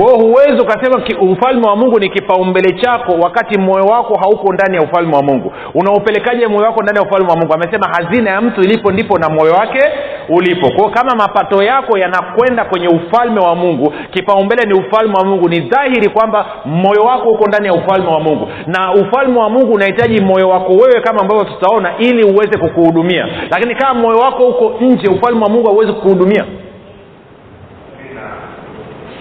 [0.00, 4.82] kwa huwezi ukasema ufalme wa mungu ni kipaumbele chako wakati moyo wako hauko ndani ya
[4.82, 5.52] ufalme wa mungu.
[5.74, 7.54] Unaupelekaje moyo wako ndani ya ufalme wa mungu?
[7.54, 9.80] Amesema hazina ya mtu ilipo ndipo na moyo wake
[10.28, 10.68] ulipo.
[10.76, 15.60] Kwao kama mapato yako yanakwenda kwenye ufalme wa mungu kipaumbele ni ufalme wa mungu ni
[15.60, 18.48] dhahiri kwamba moyo wako uko ndani ya ufalme wa mungu.
[18.66, 23.28] Na ufalme wa mungu unahitaji moyo wako wewe kama ambavyo tutaona ili uweze kukuhudumia.
[23.50, 26.44] Lakini kama moyo wako uko nje ufalme wa mungu hauwezi kukuhudumia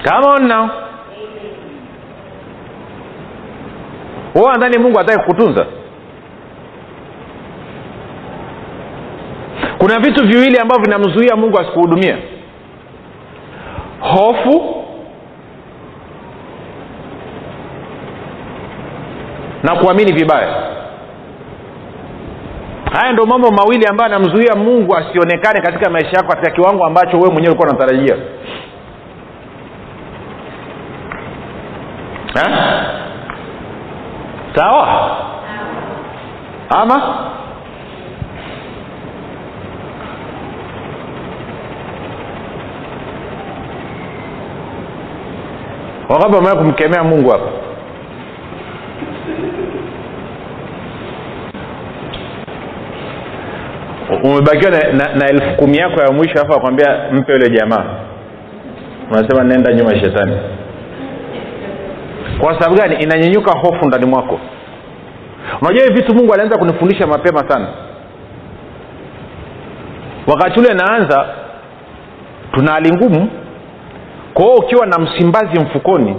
[0.04, 0.70] come on now.
[4.36, 5.66] Wewe nadhani mungu hataki kukutunza.
[9.78, 12.18] Kuna vitu viwili ambavyo vinamzuia mungu asikuhudumia
[14.00, 14.76] hofu
[19.64, 20.56] na kuamini vibaya.
[22.94, 27.30] Haya ndo mambo mawili ambayo anamzuia mungu asionekane katika maisha yako katika kiwango ambacho wewe
[27.34, 28.16] mwenyewe ulikuwa unatarajia
[32.36, 32.56] Eh?
[34.60, 34.86] Sawa?
[36.69, 36.98] Ama?
[46.10, 47.52] Wangapi wamea kumkemea mungu hapa.
[54.24, 57.86] Umebakiwa na, na, na elfu kumi yako ya mwisho alafu akwambia mpe yule jamaa.
[59.12, 60.38] Unasema nenda nyuma shetani
[62.39, 62.95] kwa sababu gani?
[63.04, 64.39] Inanyenyuka hofu ndani mwako.
[65.62, 67.67] Unajua hivi vitu mungu alianza kunifundisha mapema sana.
[70.28, 71.25] Wakati ule naanza
[72.52, 73.30] tuna hali ngumu.
[74.34, 76.15] Kwao ukiwa na msimbazi mfukoni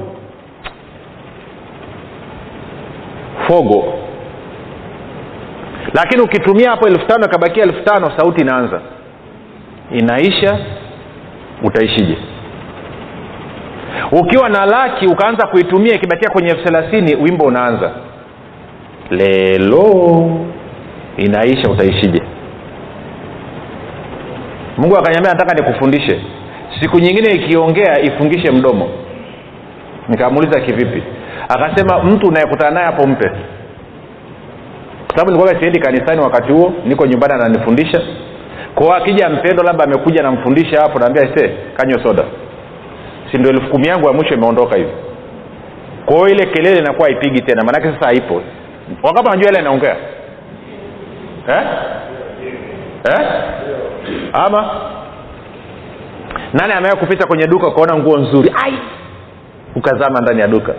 [3.48, 3.94] fogo.
[5.94, 8.80] Lakini ukitumia hapo elfu tano ikabakia elfu tano sauti inaanza.
[9.92, 10.58] Inaisha
[11.62, 12.18] utaishije
[14.12, 17.90] ukiwa na laki ukaanza kuitumia ikibakia kwenye elfu thelathini wimbo unaanza.
[19.10, 20.30] Lelo
[21.16, 22.22] inaisha utaishije?
[24.78, 26.20] Mungu akanyambia nataka nikufundishe.
[26.80, 28.88] Siku nyingine ikiongea ifungishe mdomo.
[30.08, 31.02] Nikamuuliza kivipi?
[31.48, 33.28] Akasema mtu unayekutana naye hapo mpe.
[35.06, 38.00] Kwa sababu nilikuwa siendi kanisani wakati huo niko nyumbani ananifundisha.
[38.74, 42.24] Kwao akija mpendo labda amekuja namfundisha hapo naambia se kanywe soda
[43.32, 44.90] si ndio elfu kumi yangu ya mwisho imeondoka hivi.
[46.06, 48.42] Kwa hiyo ile kelele inakuwa haipigi tena maanake sasa haipo.
[49.02, 49.96] Wakati anajua ile anaongea
[51.48, 51.62] eh?
[53.04, 53.26] eh?
[54.32, 54.70] ama?
[56.52, 58.52] Nani amewea kupita kwenye duka ukaona nguo nzuri?
[58.64, 58.74] Ai!
[59.76, 60.74] Ukazama ndani ya duka.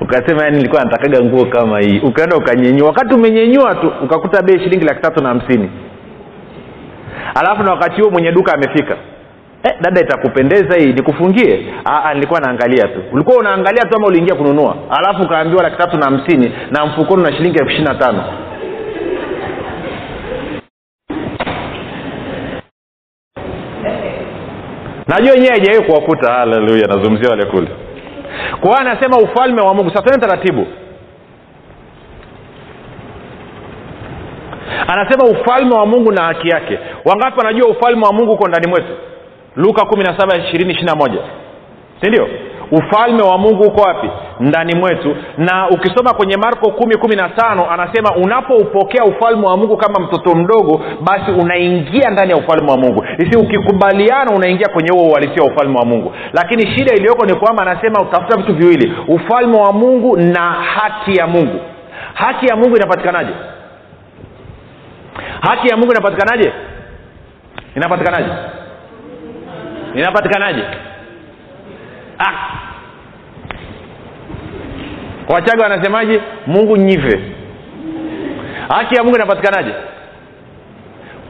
[0.00, 1.98] Ukasema yani nilikuwa natakaga nguo kama hii.
[2.00, 2.88] Ukaenda ukanyenyua.
[2.88, 5.70] Wakati umenyenyua tu ukakuta bei shilingi laki tatu na hamsini.
[7.34, 8.96] Alafu na wakati huo mwenye duka amefika
[9.68, 11.74] eh, dada itakupendeza hii nikufungie?
[11.86, 13.02] Aa, nilikuwa naangalia tu.
[13.12, 14.76] Ulikuwa unaangalia tu ama uliingia kununua?
[14.90, 18.24] Alafu ukaambiwa laki tatu na hamsini na mfukoni na shilingi elfu ishiri na tano.
[25.08, 26.32] Najua wenyewe haijawai kuwakuta.
[26.32, 27.68] Haleluya nazungumzia wale kule.
[28.60, 29.90] Kwa hiyo anasema ufalme wa mungu.
[29.90, 30.66] Sasa taratibu.
[34.88, 36.78] Anasema ufalme wa mungu na haki yake.
[37.04, 38.92] Wangapi wanajua ufalme wa mungu uko ndani mwetu
[39.58, 41.18] luka kumi na saba ishirini ishiri na moja.
[42.00, 42.28] Sindio
[42.72, 44.10] ufalme wa mungu uko wapi?
[44.40, 45.16] Ndani mwetu.
[45.38, 50.34] Na ukisoma kwenye marko kumi kumi na tano anasema unapoupokea ufalme wa mungu kama mtoto
[50.34, 53.04] mdogo basi unaingia ndani ya ufalme wa mungu.
[53.18, 56.12] Isi ukikubaliana unaingia kwenye huo uhalisia wa ufalme wa mungu.
[56.32, 58.92] Lakini shida iliyoko ni kwamba anasema utafuta vitu viwili.
[59.08, 61.60] Ufalme wa mungu na haki ya mungu.
[62.14, 63.32] Haki ya mungu inapatikanaje?
[65.40, 66.52] Haki ya mungu inapatikanaje?
[67.76, 68.30] Inapatikanaje
[69.94, 70.62] inapatikanaje?
[72.18, 72.32] Ah.
[75.28, 76.20] wachaga wanasemaje?
[76.46, 77.20] Mungu nyive.
[78.68, 79.74] Haki ya mungu inapatikanaje?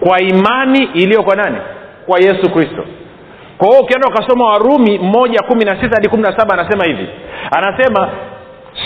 [0.00, 1.56] Kwa imani iliyo kwa nani?
[2.06, 2.84] Kwa yesu kristo.
[3.58, 7.08] Kwa hiyo ukienda ukasoma warumi moja kumi na sita hadi kumi na saba anasema hivi.
[7.56, 8.10] Anasema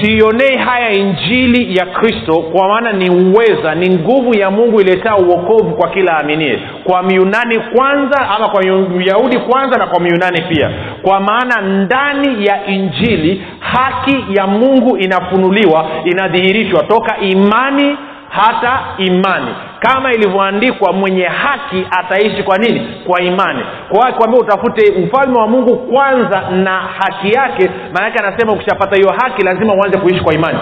[0.00, 5.76] siionei haya injili ya kristo kwa maana ni uweza ni nguvu ya mungu iletaa uokovu
[5.76, 10.70] kwa kila aminie kwa myunani kwanza ama kwa myahudi kwanza na kwa myunani pia.
[11.02, 17.96] Kwa maana ndani ya injili haki ya mungu inafunuliwa inadhihirishwa toka imani
[18.28, 22.88] hata imani kama ilivyoandikwa mwenye haki ataishi kwa nini?
[23.06, 23.62] Kwa imani.
[23.88, 29.12] Kwa hiyo kwambia utafute ufalme wa mungu kwanza na haki yake maanake anasema ukishapata hiyo
[29.22, 30.58] haki lazima uanze kuishi kwa imani.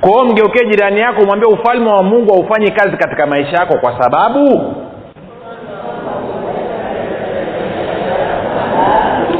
[0.00, 4.74] Kwa mgeukee jirani yako umwambie ufalme wa mungu haufanyi kazi katika maisha yako kwa sababu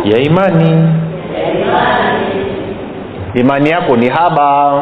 [0.04, 0.88] ya imani.
[3.34, 4.72] Imani yako ni haba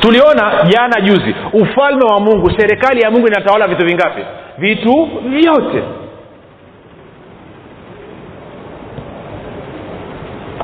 [0.00, 4.22] tuliona jana juzi ufalme wa mungu serikali ya mungu inatawala vitu vingapi?
[4.58, 5.82] Vitu vyote.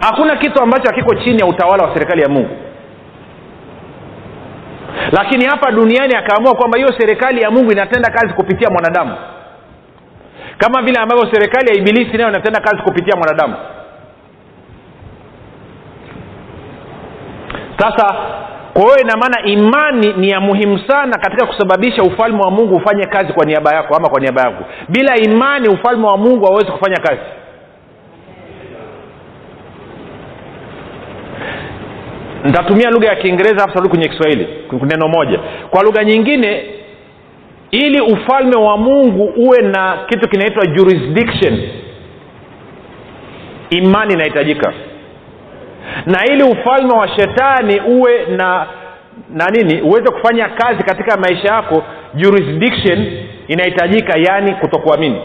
[0.01, 2.57] Hakuna kitu ambacho hakiko chini ya utawala wa serikali ya mungu.
[5.13, 9.17] Lakini hapa duniani akaamua kwamba hiyo serikali ya mungu inatenda kazi kupitia mwanadamu.
[10.59, 13.55] Kama vile ambavyo serikali ya ibilisi nayo inatenda kazi kupitia mwanadamu.
[17.79, 18.15] Sasa
[18.75, 23.05] kwa hiyo ina maana imani ni ya muhimu sana katika kusababisha ufalme wa mungu ufanye
[23.07, 24.65] kazi kwa niaba yako ama kwa niaba yangu.
[24.89, 27.21] Bila imani ufalme wa mungu hauwezi kufanya kazi.
[32.45, 34.49] Nitatumia lugha ya kiingereza afu tarudi kwenye kiswahili
[34.83, 35.41] neno moja.
[35.71, 36.65] Kwa lugha nyingine
[37.71, 41.69] ili ufalme wa mungu uwe na kitu kinaitwa jurisdiction
[43.71, 44.73] imani inahitajika
[46.07, 48.67] na ili ufalme wa shetani uwe na
[49.31, 51.83] na nini uweze kufanya kazi katika maisha yako
[52.15, 53.07] jurisdiction
[53.49, 55.21] inahitajika yaani kutokuamini.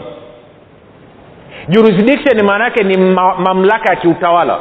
[1.68, 4.58] Jurisdiction maana yake ni ma, mamlaka ya kiutawala.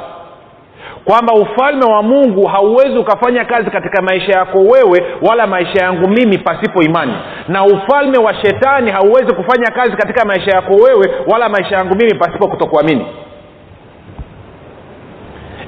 [1.06, 6.38] Kwamba ufalme wa mungu hauwezi ukafanya kazi katika maisha yako wewe wala maisha yangu mimi
[6.38, 7.13] pasipo imani.
[7.48, 12.15] Na ufalme wa shetani hauwezi kufanya kazi katika maisha yako wewe wala maisha yangu mimi
[12.19, 13.06] pasipo kutokuamini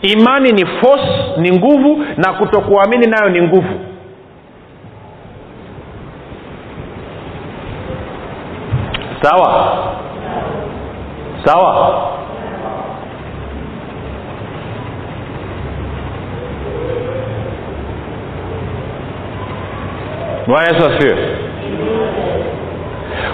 [0.02, 3.80] imani ni force ni nguvu na kutokuamini nayo ni nguvu.
[9.22, 9.52] Sawa?
[11.46, 11.72] Sawa?
[20.48, 21.38] Bwana yesu asifiwe.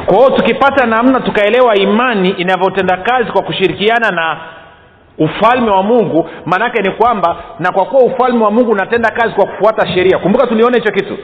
[0.06, 4.38] Kwa hiyo tukipata namna tukaelewa imani inavyotenda kazi kwa kushirikiana na
[5.19, 9.45] ufalme wa mungu maanaake ni kwamba na kwa kuwa ufalme wa mungu unatenda kazi kwa
[9.45, 10.17] kufuata sheria.
[10.17, 11.17] Kumbuka tuliona hicho kitu.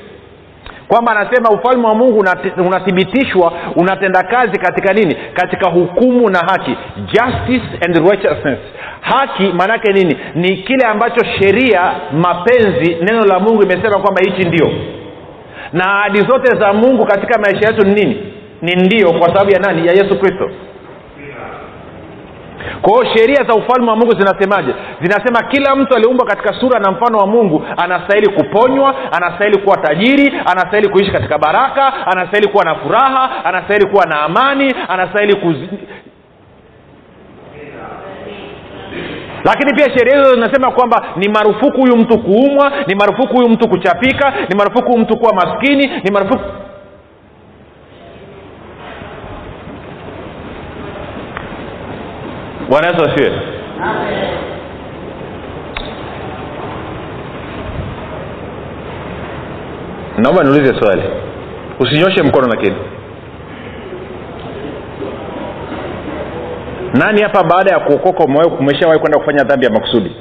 [0.87, 2.25] Kwamba anasema ufalme wa mungu
[2.57, 5.15] unathibitishwa unatenda kazi katika nini?
[5.33, 6.77] Katika hukumu na haki.
[6.97, 8.59] Justice and righteousness.
[9.01, 10.17] Haki maanaake nini?
[10.35, 14.71] Ni kile ambacho sheria mapenzi neno la mungu imesema kwamba hichi ndio.
[15.73, 18.33] Na ahadi zote za mungu katika maisha yetu ni nini?
[18.61, 19.87] Ni ndio kwa sababu ya nani?
[19.87, 20.49] Ya yesu kristo
[22.81, 24.73] kwa hiyo sheria za ufalme wa mungu zinasemaje?
[25.01, 30.33] Zinasema kila mtu aliumbwa katika sura na mfano wa mungu anastahili kuponywa anastahili kuwa tajiri
[30.51, 35.55] anastahili kuishi katika baraka anastahili kuwa na furaha anastahili kuwa na amani anastahili kuz...
[39.45, 43.69] lakini pia sheria hizo zinasema kwamba ni marufuku huyu mtu kuumwa ni marufuku huyu mtu
[43.69, 46.43] kuchapika ni marufuku huyu mtu kuwa maskini ni marufuku
[52.73, 53.31] bwana yesu asiwe
[60.17, 61.03] naomba niulize swali.
[61.79, 62.75] Usinyoshe mkono lakini.
[66.93, 68.23] Nani hapa baada ya kuokoka
[68.59, 70.11] umeshawahi kwenda kufanya dhambi ya makusudi?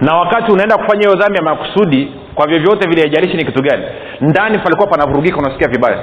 [0.00, 3.84] Na wakati unaenda kufanya hiyo dhambi ya makusudi kwa vyovyote vile haijalishi ni kitu gani
[4.20, 5.98] ndani palikuwa panavurugika unasikia vibaya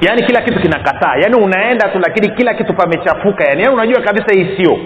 [0.00, 1.16] yaani kila kitu kinakataa.
[1.22, 3.44] Yaani unaenda tu lakini kila kitu pamechafuka.
[3.44, 4.78] Yaani yaani unajua kabisa hii sio.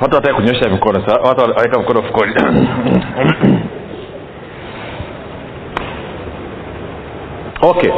[0.00, 2.34] Watu wataki kunyosha mikono watu waweka mkono fukoni.
[7.62, 7.90] Okay.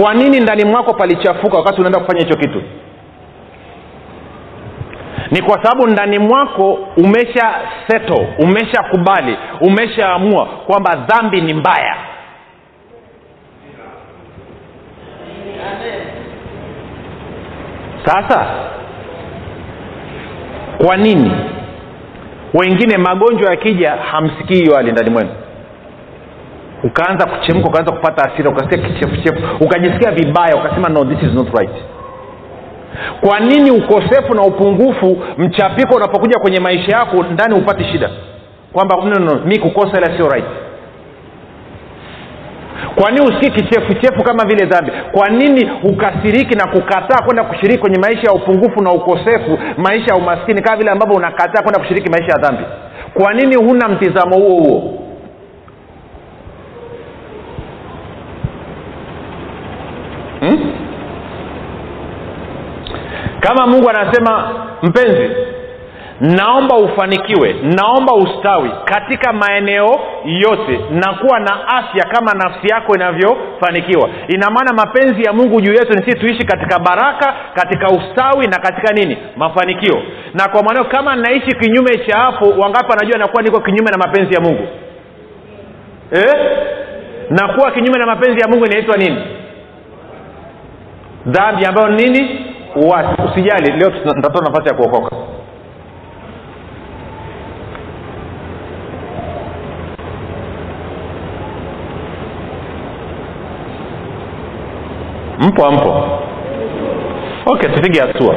[0.00, 2.62] Kwa nini ndani mwako palichafuka wakati unaenda kufanya hicho kitu
[5.30, 7.54] ni kwa sababu ndani mwako umesha
[7.88, 11.96] seto umeshakubali umeshaamua kwamba dhambi ni mbaya.
[18.04, 18.46] Sasa
[20.86, 21.32] kwa nini
[22.54, 25.30] wengine magonjwa yakija hamsikii hiyo hali ndani mwenu?
[26.84, 31.70] Ukaanza kuchemka ukaanza kupata asira ukasikia kichefuchefu ukajisikia vibaya ukasema no this is not right
[33.20, 38.10] kwa nini ukosefu na upungufu mchapiko unapokuja kwenye maisha yako ndani hupati shida?
[38.72, 40.44] Kwamba no, no, mi kukosa ila sio right.
[42.94, 44.92] Kwa nini usikii kichefuchefu kama vile dhambi?
[45.12, 50.16] Kwa nini ukasiriki na kukataa kwenda kushiriki kwenye maisha ya upungufu na ukosefu maisha ya
[50.16, 52.62] umaskini kama vile ambavyo unakataa kwenda kushiriki maisha ya dhambi?
[53.14, 54.96] Kwa nini huna mtizamo huo huo?
[60.40, 60.79] Hmm?
[63.54, 64.50] Kama mungu anasema
[64.82, 65.30] mpenzi
[66.20, 74.08] naomba ufanikiwe naomba ustawi katika maeneo yote na kuwa na afya kama nafsi yako inavyofanikiwa.
[74.28, 78.58] Ina maana mapenzi ya mungu juu yetu ni sisi tuishi katika baraka katika ustawi na
[78.58, 79.16] katika nini?
[79.36, 80.02] Mafanikio.
[80.34, 84.34] Na kwa maneo kama naishi kinyume cha hapo wangapi anajua nakuwa niko kinyume na mapenzi
[84.34, 84.68] ya mungu?
[86.12, 86.34] Eh?
[87.30, 89.22] na kinyume na mapenzi ya mungu inaitwa nini?
[91.26, 95.16] Dhambi ambayo ni nini uwasi usijali leo nitatoa nafasi ya kuokoka.
[105.40, 106.04] Mpo ampo
[107.46, 108.34] okay tupige hatua.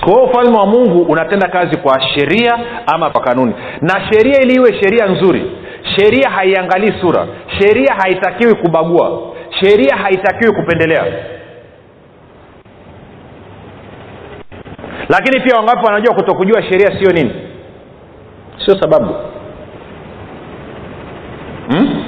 [0.00, 2.58] Kwa hiyo ufalme wa mungu unatenda kazi kwa sheria
[2.94, 3.54] ama kwa kanuni.
[3.80, 5.50] Na sheria ili iwe sheria nzuri
[5.96, 7.26] sheria haiangalii sura
[7.58, 9.20] sheria haitakiwi kubagua
[9.60, 11.04] sheria haitakiwi kupendelea
[15.10, 17.32] lakini pia wangapi wanajua kutokujua sheria sio nini?
[18.66, 19.14] Sio sababu.
[21.70, 22.04] Hmm?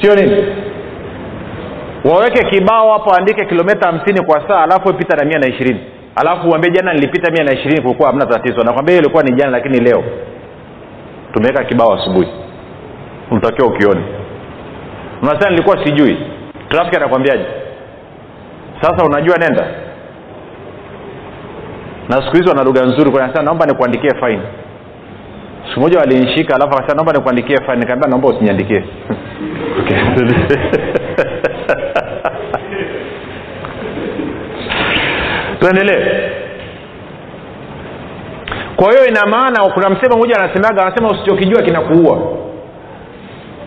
[0.00, 0.46] sio nini?
[2.04, 5.80] Waweke kibao hapo andike kilomita hamsini kwa saa alafu pita na mia na ishirini.
[6.16, 8.62] Alafu uambie jana nilipita mia na ishirini kulikuwa hamna tatizo.
[8.64, 10.04] Nakwambia hiyo ilikuwa ni jana lakini leo.
[11.32, 12.28] Tumeweka kibao asubuhi.
[13.30, 14.00] Unatakiwa ukione.
[15.22, 16.16] Unasema nilikuwa sijui.
[16.68, 17.44] Trafiki anakwambiaje?
[18.80, 19.66] Sasa unajua nenda
[22.08, 24.42] na siku hizi wana lugha nzuri nasema naomba nikuandikie faini
[25.68, 28.84] siku moja walinishika alafu akasema naomba nikuandikie faini nikaambia naomba usiniandikie.
[35.60, 36.30] Tuendelee.
[38.76, 42.18] Kwa hiyo ina maana kuna msemo mmoja anasemaga anasema usichokijua kinakuua.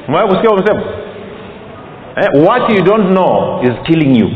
[0.08, 0.82] Umewai kusikia msemo?
[2.16, 4.30] Eh, what you don't know is killing you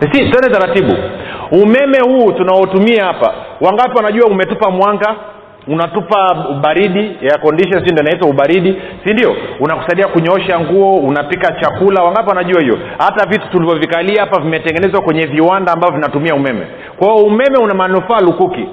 [0.00, 0.94] si tende taratibu.
[1.62, 5.16] Umeme huu tunaotumia hapa wangapi wanajua umetupa mwanga
[5.66, 9.36] unatupa ubaridi ya condition si ndio inaitwa ubaridi si ndio?
[9.60, 12.78] Unakusaidia kunyoosha nguo unapika chakula wangapi wanajua hiyo?
[12.98, 16.66] Hata vitu tulivyovikalia hapa vimetengenezwa kwenye viwanda ambavyo vinatumia umeme.
[16.98, 18.68] Kwa hiyo umeme una manufaa lukuki.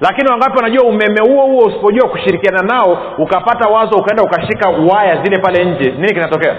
[0.00, 5.38] Lakini wangapi wanajua umeme huo huo usipojua kushirikiana nao ukapata wazo ukaenda ukashika waya zile
[5.38, 6.54] pale nje nini kinatokea?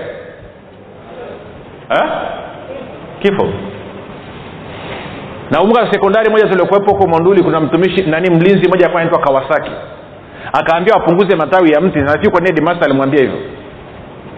[1.90, 2.10] Eh?
[3.22, 3.48] kifo
[5.52, 9.72] nakumbuka sekondari moja tuliokuwepo huko monduli kuna mtumishi nani mlinzi moja anaitwa kawasaki.
[10.54, 13.40] Akaambia wapunguze matawi ya mti nafikiri kwa nedi alimwambia hivyo.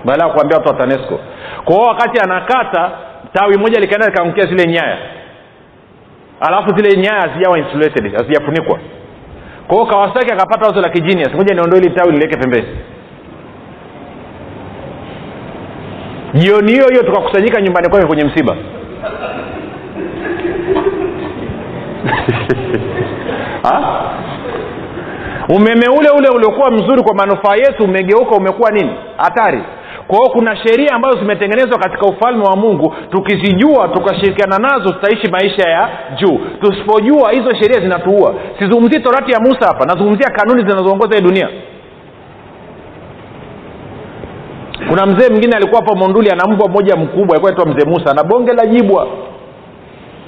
[0.06, 1.20] Baada ya kuambia watu wa tanesco.
[1.66, 2.92] Kwa wakati anakata
[3.34, 4.98] tawi moja likaenda likaangukia zile nyaya.
[6.42, 8.80] Alafu zile nyaya hazijawa insulated hazijafunikwa.
[9.68, 12.68] Kwa kawasaki akapata wazo la kijinias moja niondoe ili tawi liliweke pembeni.
[16.34, 18.56] Jioni hiyo hiyo tukakusanyika nyumbani kwake kwenye msiba?
[25.50, 28.92] Umeme ule ule uliokuwa mzuri kwa manufaa yetu umegeuka umekuwa nini?
[29.18, 29.64] Hatari.
[30.08, 32.96] Kwa kuna sheria ambazo zimetengenezwa katika ufalme wa mungu.
[33.12, 36.40] Tukizijua tukashirikiana nazo tutaishi maisha ya juu.
[36.62, 38.36] Tusipojua hizo sheria zinatuua.
[38.60, 41.50] Sizungumzii torati ya musa hapa nazungumzia kanuni zinazoongoza hii dunia.
[44.90, 48.24] Kuna mzee mwingine alikuwa hapa monduli ana mbwa mmoja mkubwa alikuwa naitwa mzee musa na
[48.24, 49.08] bonge la jibwa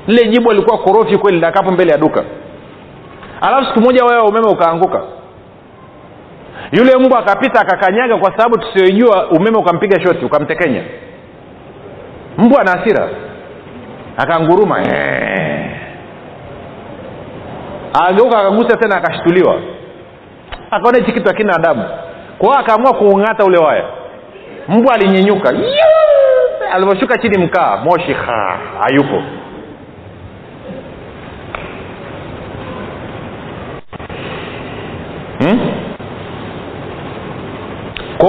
[0.08, 2.24] lile jibu alikuwa korofi kweli lakapo mbele ya duka.
[3.42, 5.02] Alafu siku moja wewe umeme ukaanguka.
[6.72, 10.84] Yule mbwa akapita akakanyaga kwa sababu tusiyoijua umeme ukampiga shoti ukamtekenya.
[12.38, 13.10] Mbwa ana hasira.
[14.18, 14.78] Akanguruma
[18.08, 19.56] ageuka akagusa tena akashtuliwa.
[20.72, 21.82] Akaona hichi kitu akina adabu.
[22.38, 23.84] Kwao akaamua kuung'ata ule waya.
[24.68, 25.54] Mbwa alinyenyuka
[26.74, 29.24] alivyoshuka chini mkaa moshi ha hayupo
[35.40, 35.60] hmm?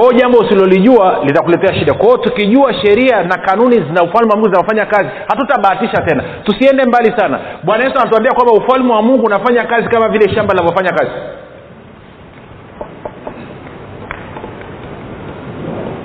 [0.03, 1.95] Kwa hiyo jambo usilolijua litakuletea shida.
[1.95, 6.25] Kwa hiyo tukijua sheria na kanuni zina ufalme wa mungu zinafanya kazi hatutabahatisha tena.
[6.45, 7.41] Tusiende mbali sana.
[7.63, 11.11] Bwana yesu anatuambia kwamba ufalme wa mungu unafanya kazi kama vile shamba linavyofanya kazi.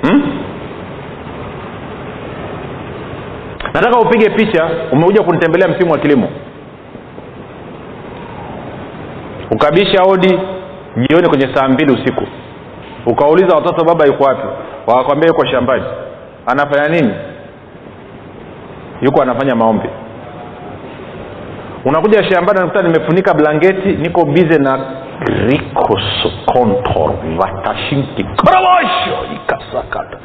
[0.02, 0.22] Hmm?
[3.74, 4.70] nataka upige picha.
[4.92, 6.28] Umekuja kunitembelea msimu wa kilimo.
[9.50, 10.38] Ukabisha odi
[10.96, 12.24] jioni kwenye saa mbili usiku
[13.12, 14.46] ukawauliza watoto baba yuko wapi?
[14.86, 15.84] Wakakwambia yuko shambani.
[16.46, 17.14] Anafanya nini?
[19.02, 19.88] Yuko anafanya maombi.
[21.84, 24.78] Unakuja shambani nakuta nimefunika blanketi niko bize na
[25.46, 30.18] rikosokontor vatashinki koromosho ikasakata.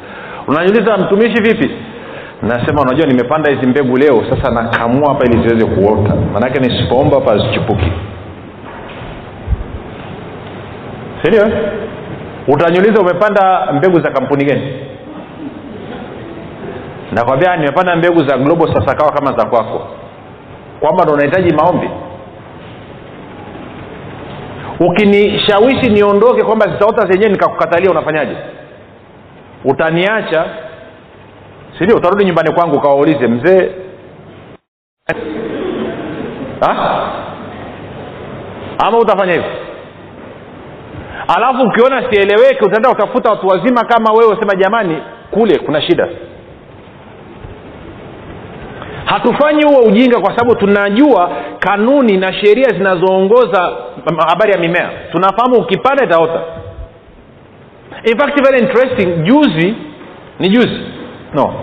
[0.48, 1.70] Unaniuliza mtumishi vipi?
[2.42, 6.14] Nasema unajua nimepanda hizi mbegu leo sasa nakamua hapa ili ziweze kuota.
[6.32, 7.92] Maanake nisipoomba hapa hazichipuki.
[11.22, 11.42] Sindio
[12.48, 14.74] utanyuliza umepanda mbegu za kampuni gani?
[17.12, 19.86] Nakwambia nimepanda mbegu za globo sasakawa kama za kwako.
[20.80, 21.90] Kwamba ndo unahitaji maombi?
[24.80, 28.36] Ukinishawishi niondoke kwamba zitaota zenyewe nikakukatalia unafanyaje?
[29.64, 30.44] Utaniacha?
[31.78, 33.70] Sindio utarudi nyumbani kwangu ukawaulize mzee.
[38.78, 39.50] Ama utafanya hivyo
[41.36, 44.96] alafu ukiona sieleweki utaenda utafuta watu wazima kama wewe usema jamani
[45.30, 46.08] kule kuna shida.
[49.04, 53.72] Hatufanyi huo ujinga kwa sababu tunajua kanuni na sheria zinazoongoza
[54.28, 54.90] habari ya mimea.
[55.12, 56.40] Tunafahamu ukipanda itaota.
[58.04, 59.74] In fact very interesting juzi
[60.38, 60.80] ni juzi
[61.34, 61.54] no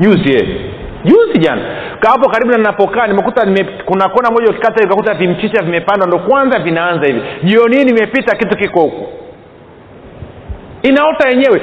[0.00, 0.69] juzi eh.
[1.04, 1.62] Juzi jana
[2.08, 7.06] hapo karibu na nimekuta nime, kuna kona moja ukikata ikakuta vimchicha vimepandwa ndo kwanza vinaanza
[7.06, 7.20] hivi.
[7.42, 9.08] Jioni nimepita kitu kiko huku.
[10.82, 11.62] Inaota yenyewe.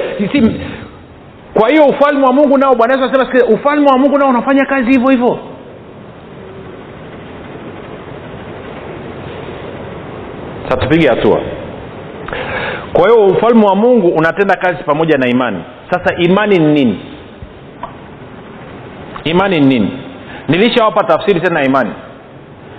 [1.54, 4.90] Kwa hiyo ufalme wa mungu nao bwana yesu anasema ufalme wa mungu nao unafanya kazi
[4.90, 5.38] hivyo hivyo.
[10.68, 11.40] Satupige hatua.
[12.92, 15.58] Kwa hiyo ufalme wa mungu unatenda kazi pamoja na imani.
[15.90, 17.00] Sasa imani ni nini
[19.24, 19.98] imani ni nini?
[20.48, 21.92] Nilishawapa tafsiri tena imani.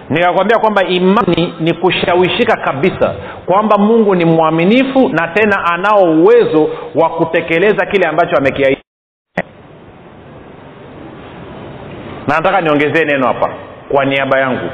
[0.10, 3.16] Nikakwambia kwamba imani ni kushawishika kabisa
[3.46, 8.82] kwamba mungu ni mwaminifu na tena anao uwezo wa kutekeleza kile ambacho amekiaidi
[12.28, 13.54] na nataka niongezee neno hapa
[13.92, 14.70] kwa niaba yangu.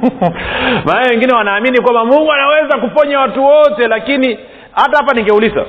[0.86, 4.38] Maana wengine wanaamini kwamba mungu anaweza kuponya watu wote lakini
[4.72, 5.64] hata hapa ningeuliza.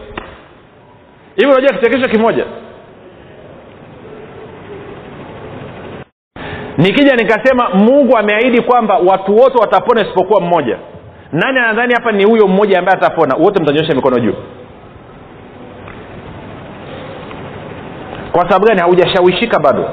[1.35, 2.45] Hivi unajua kichekesho kimoja
[6.77, 10.77] nikija nikasema mungu ameahidi kwamba watu wote watapona isipokuwa mmoja.
[11.31, 13.35] Nani anadhani hapa ni huyo mmoja ambaye atapona?
[13.35, 14.33] Wote mtanyosha mikono juu.
[18.31, 18.79] Kwa sababu gani?
[18.81, 19.89] Haujashawishika bado.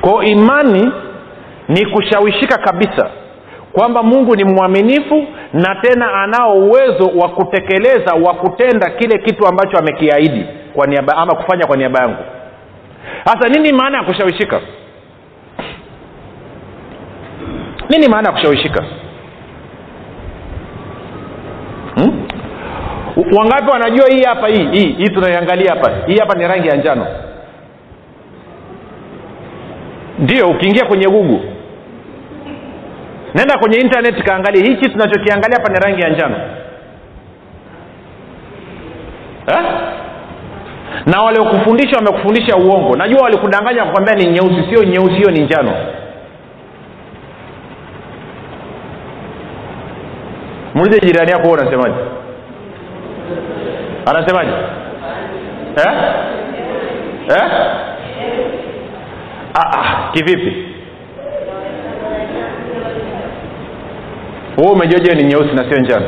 [0.00, 0.92] Kwao imani
[1.68, 3.10] ni kushawishika kabisa
[3.72, 9.78] kwamba mungu ni mwaminifu na tena anao uwezo wa kutekeleza wa kutenda kile kitu ambacho
[9.78, 12.22] amekiahidi kwa niaba ama kufanya kwa niaba yangu
[13.24, 14.60] sasa nini maana ya kushawishika?
[17.88, 18.84] Nini maana ya kushawishika?
[21.94, 22.26] Hmm?
[23.38, 25.90] wangapi wanajua hii hapa hii hii hii tunaiangalia hapa?
[26.06, 27.06] Hii hapa ni rangi ya njano.
[30.18, 31.40] Ndio ukiingia kwenye gugu
[33.34, 36.36] nenda kwenye intaneti kaangalia hichi tunachokiangalia hapa ni rangi ya njano.
[39.46, 39.64] Eh?
[41.06, 42.96] Na waliokufundisha wamekufundisha uongo.
[42.96, 45.72] Najua walikudanganya kukwambia ni nyeusi sio nyeusi hiyo ni njano.
[50.74, 51.94] Muulize jirani yako huo unasemaje?
[54.06, 54.50] Anasemaje?
[55.76, 55.92] Eh?
[57.28, 57.50] Eh?
[59.54, 60.64] Ah, ah, kivipi?
[64.56, 66.06] Wewe umejuaje ni nyeusi na sio njano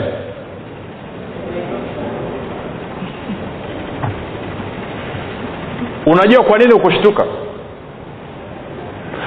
[6.19, 7.25] unajua kwa nini ukushtuka?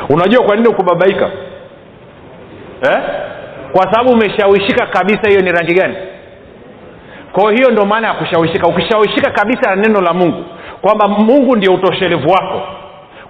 [0.09, 1.29] Unajua kwa nini ukubabaika?
[2.91, 2.99] Eh?
[3.71, 5.95] kwa sababu umeshawishika kabisa hiyo ni rangi gani?
[7.31, 8.67] Kwa hiyo ndio maana ya kushawishika.
[8.67, 10.45] Ukishawishika kabisa na neno la mungu
[10.81, 12.61] kwamba mungu ndio utoshelevu wako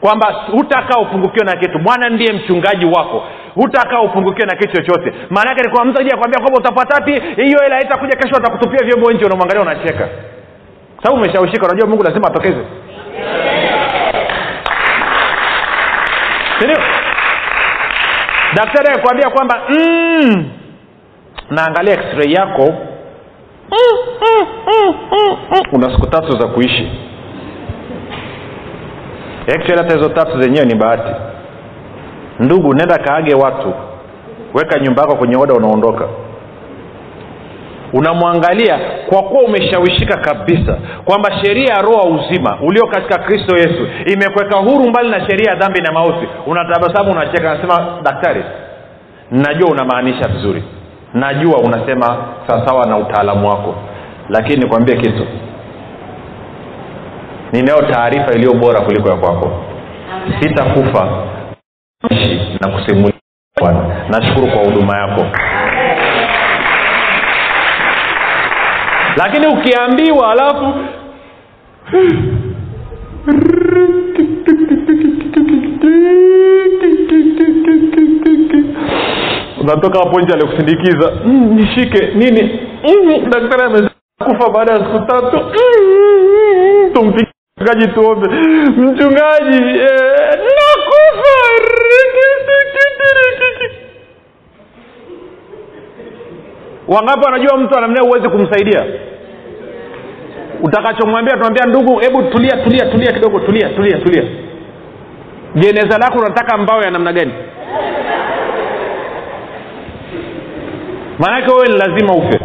[0.01, 3.23] kwamba hutakaa upungukiwe na kitu bwana ndiye mchungaji wako
[3.55, 5.13] hutakaa upungukiwe na kitu chochote.
[5.29, 7.11] Maanake ni kwa mtu akwambia kwamba utapatapi
[7.43, 10.09] hiyo hela itakuja kesho atakutupia vyombo nje unamwangalia unacheka.
[11.03, 12.61] Sababu umeshawishika unajua mungu lazima atokeze
[16.59, 16.77] sindio?
[18.55, 20.45] Daktari akikwambia kwamba mm,
[21.49, 22.73] naangalia x-ray yako.
[25.71, 26.91] Una siku tatu za kuishi.
[29.47, 31.15] Actually hata hizo tatu zenyewe ni bahati.
[32.39, 33.73] Ndugu nenda kaage watu.
[34.53, 36.07] Weka nyumba yako kwenye oda unaondoka
[37.93, 38.79] unamwangalia
[39.09, 44.89] kwa kuwa umeshawishika kabisa kwamba sheria ya roho uzima ulio katika kristo yesu imekuweka huru
[44.89, 46.27] mbali na sheria ya dhambi na mauti.
[46.47, 48.43] Unatabasamu unacheka nasema daktari
[49.31, 50.63] najua unamaanisha vizuri.
[51.13, 52.17] Najua unasema
[52.47, 53.75] sawasawa na utaalamu wako.
[54.29, 55.27] Lakini nikwambie kitu.
[57.51, 59.51] Ninayo taarifa iliyo bora kuliko ya kwako.
[60.39, 61.07] Sitakufa
[62.09, 63.13] ishi na kusimulia
[63.61, 63.79] bwana.
[64.09, 65.25] Nashukuru kwa huduma yako
[69.17, 70.73] lakini ukiambiwa alafu
[79.61, 82.59] unatoka hapo nje alikusindikiza mm, nishike nini?
[82.83, 85.37] Mm, daktari amekufa baada ya siku tatu.
[85.37, 87.13] Mm,
[87.57, 88.27] mchungaji tuombe.
[88.77, 90.39] Mchungaji eh,
[96.95, 98.85] wangapi wanajua mtu anamnea huwezi kumsaidia?
[100.63, 104.23] Utakachomwambia tunambia ndugu hebu tulia tulia tulia kidogo tulia tulia tulia.
[105.55, 107.33] Jeneza lako unataka mbao ya namna gani?
[111.19, 112.39] Maanake wewe ni lazima ufe.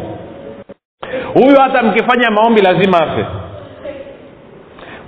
[1.34, 3.26] Huyu hata mkifanya maombi lazima afe.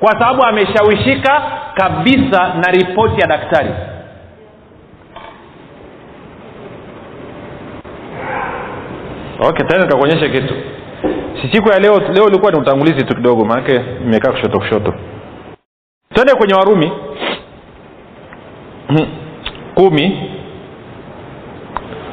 [0.01, 1.43] Kwa sababu ameshawishika
[1.75, 3.71] kabisa na ripoti ya daktari
[9.49, 10.55] okay tena nikakuonyesha kitu.
[11.43, 14.95] Si siku ya leo leo ulikuwa ni utangulizi tu kidogo maanake imekaa kushoto kushoto.
[16.15, 16.93] Twende kwenye warumi.
[19.75, 20.31] Kumi.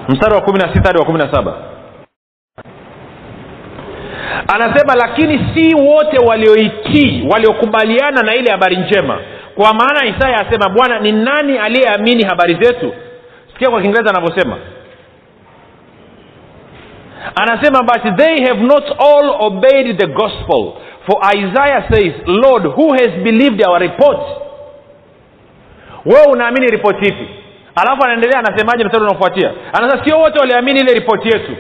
[0.10, 1.58] Mstari wa kumi na sita hadi wa kumi na saba.
[4.54, 9.20] Anasema lakini si wote walioitii waliokubaliana na ile habari njema.
[9.56, 12.94] Kwa maana isaya asema bwana ni nani aliyeamini habari zetu?
[13.54, 14.58] Sikia kwa kiingereza anavyosema
[17.36, 20.74] anasema but they have not all obeyed the gospel.
[21.06, 24.20] For isaiah says lord who has believed our report
[26.06, 27.28] wewe unaamini ripoti ipi?
[27.76, 29.52] Alafu anaendelea anasemaje mstari unaofuatia?
[29.74, 31.56] Anasema sio wote waliamini ile ripoti yetu.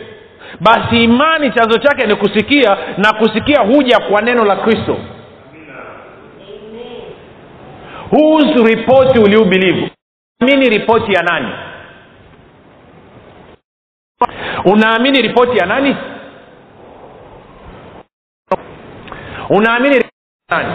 [0.60, 4.98] Basi imani chanzo chake ni kusikia na kusikia huja kwa neno la kristo.
[8.12, 9.46] Whose report will you
[10.42, 11.48] amini ripoti ya nani
[14.66, 15.98] unaamini ripoti ya nani?
[19.50, 20.14] Unaamini ripoti
[20.52, 20.74] ya nani?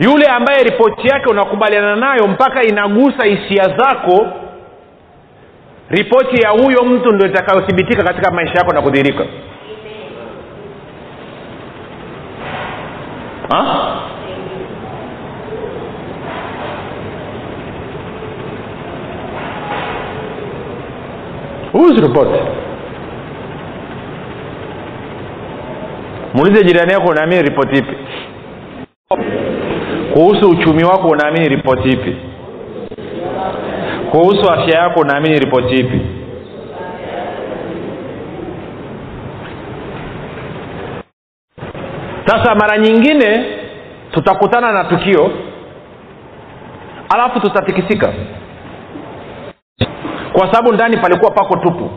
[0.00, 4.26] Yule ambaye ripoti yake unakubaliana nayo mpaka inagusa hisia zako
[5.88, 9.24] ripoti ya huyo mtu ndo itakayothibitika katika maisha yako na kudhirika
[21.76, 22.28] whose report
[26.34, 27.96] muulize jirani yako unaamini ripoti ipi?
[30.12, 32.16] Kuhusu uchumi wako unaamini ripoti ipi?
[34.10, 36.00] Kuhusu afya yako unaamini ripoti ipi?
[42.26, 43.44] Sasa mara nyingine
[44.12, 45.30] tutakutana na tukio
[47.14, 48.12] alafu tutatikisika
[50.38, 51.90] kwa sababu ndani palikuwa pako tupu.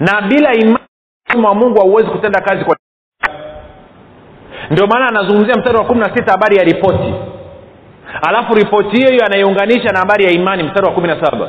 [0.00, 2.76] Na bila imani wa mungu hauwezi kutenda kazi kwa
[4.70, 7.14] ndio maana anazungumzia mstari wa kumi na sita habari ya ripoti.
[8.28, 11.48] Alafu ripoti hiyo hiyo anaiunganisha na habari ya imani mstari wa kumi na saba.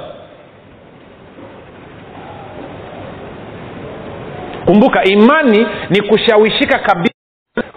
[4.65, 7.13] Kumbuka imani ni kushawishika kabisa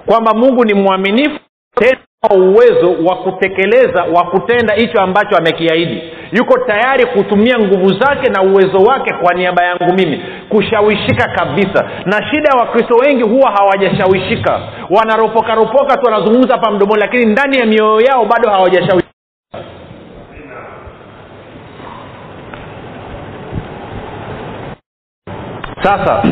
[0.06, 1.38] kwamba mungu ni mwaminifu.
[1.74, 1.98] tena
[2.30, 6.02] uwezo wa kutekeleza wa kutenda hicho ambacho amekiahidi.
[6.32, 11.90] Yuko tayari kutumia nguvu zake na uwezo wake kwa niaba yangu mimi kushawishika kabisa.
[12.06, 14.60] Na shida ya wakristo wengi huwa hawajashawishika.
[14.90, 19.12] Wanaropokaropoka tu wanazungumza hapa mdomoni lakini ndani ya mioyo yao bado hawajashawishika.
[25.82, 26.22] Sasa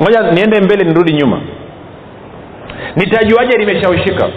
[0.00, 1.40] moja niende mbele nirudi nyuma
[2.96, 4.28] nitajuaje limeshawishika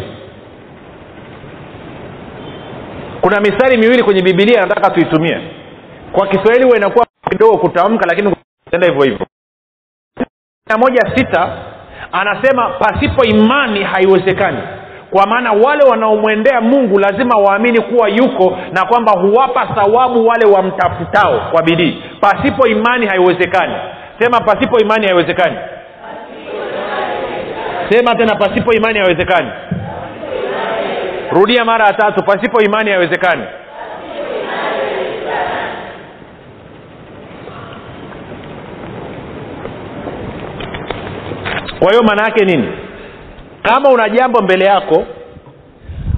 [3.22, 5.38] kuna mistari miwili kwenye bibilia nataka tuitumie.
[6.12, 8.36] Kwa kiswahili huwa inakuwa kidogo kutamka lakini
[8.72, 9.26] enda hivyo hivyo.
[10.80, 11.50] Moja sita
[12.12, 14.58] anasema pasipo imani haiwezekani.
[15.12, 21.40] Kwa maana wale wanaomwendea mungu lazima waamini kuwa yuko na kwamba huwapa thawabu wale wamtafutao
[21.52, 22.04] kwa bidii.
[22.22, 23.74] Pasipo imani haiwezekani.
[24.20, 25.58] Sema pasipo imani haiwezekani
[27.90, 29.52] sema tena pasipo imani haiwezekani.
[31.32, 33.44] Rudia mara ya tatu pasipo imani haiwezekani.
[41.80, 42.68] Kwa hiyo maana yake nini?
[43.64, 45.06] Kama una jambo mbele yako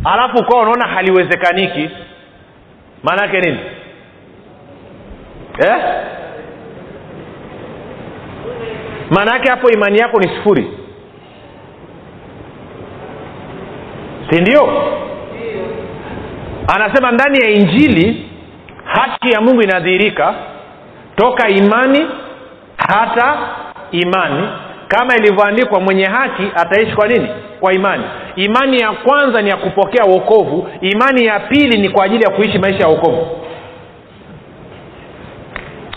[0.04, 1.90] alafu ukawa unaona haliwezekaniki
[3.04, 3.60] maana yake nini?
[5.60, 5.76] Eh?
[9.10, 10.77] maana yake hapo imani yako ni sifuri
[14.30, 14.70] si ndio
[16.76, 18.30] anasema ndani ya injili
[18.86, 20.34] haki ya mungu inadhihirika
[21.16, 22.08] toka imani
[22.78, 23.38] hata
[23.92, 24.48] imani.
[24.88, 27.28] Kama ilivyoandikwa mwenye haki ataishi kwa nini?
[27.60, 28.04] Kwa imani.
[28.36, 32.60] Imani ya kwanza ni ya kupokea uokovu imani ya pili ni kwa ajili ya kuishi
[32.60, 33.28] maisha ya uokovu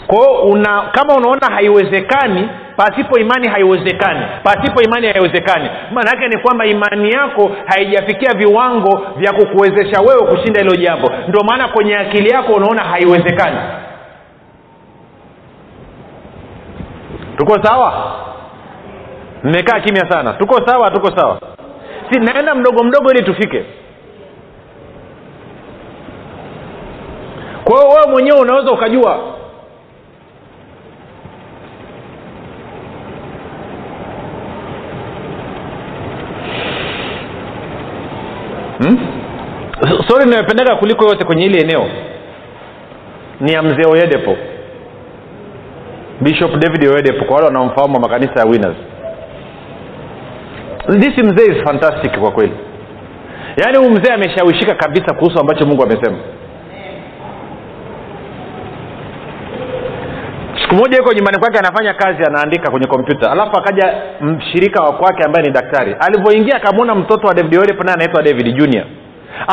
[0.06, 2.48] kwao una kama unaona haiwezekani
[2.80, 4.20] pasipo imani haiwezekani.
[4.42, 5.70] Pasipo imani haiwezekani.
[5.92, 11.12] Maana yake ni kwamba imani yako haijafikia viwango vya kukuwezesha wewe kushinda hilo jambo.
[11.28, 13.56] Ndio maana kwenye akili yako unaona haiwezekani.
[17.36, 18.16] Tuko sawa?
[19.44, 20.32] Mmekaa kimya sana.
[20.32, 21.40] Tuko sawa tuko sawa.
[22.10, 23.64] Si naenda mdogo mdogo ili tufike.
[27.64, 29.18] Kwa hiyo wewe mwenyewe unaweza ukajua
[38.78, 38.96] hmm?
[40.11, 41.86] Stori inayopendeka kuliko yote kwenye hili eneo.
[43.40, 44.36] Ni ya mzee oyedepo.
[46.20, 48.76] Bishop david oyedepo kwa wale wanaomfahamu wa makanisa ya winners.
[51.00, 52.52] This mzee is fantastic kwa kweli.
[53.56, 56.18] Yaani huu mzee ameshawishika kabisa kuhusu ambacho mungu amesema.
[60.62, 63.30] Siku moja yuko nyumbani kwake anafanya kazi anaandika kwenye kompyuta.
[63.32, 65.96] Alafu akaja mshirika wa kwake ambaye ni daktari.
[66.00, 68.84] Alivyoingia akamwona mtoto wa david Oyedepo naye anaitwa david junior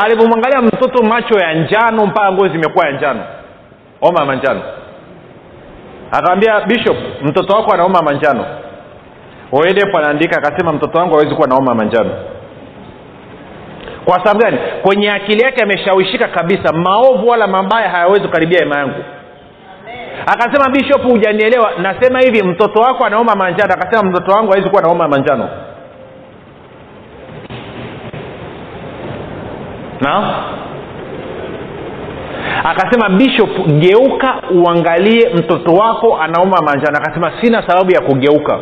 [0.04, 3.20] alivyomwangalia mtoto macho ya njano mpaka ngozi imekuwa ya njano.
[4.00, 4.60] Oma manjano.
[6.12, 8.44] Akamwambia bishop mtoto wako anaoma manjano.
[9.52, 12.10] Oedepo anaandika akasema mtoto wangu hawezi kuwa naoma manjano.
[14.04, 14.58] Kwa sababu gani?
[14.82, 19.04] Kwenye akili yake ameshawishika kabisa maovu wala mabaya hayawezi kukaribia ema yangu.
[20.26, 21.70] Akasema bishop hujanielewa.
[21.78, 23.74] Nasema hivi mtoto wako anaoma manjano.
[23.74, 25.48] Akasema mtoto wangu hawezi kuwa naoma manjano
[30.00, 30.34] na
[32.64, 38.58] akasema bishop geuka uangalie mtoto wako anaoma manjano akasema sina sababu ya kugeuka.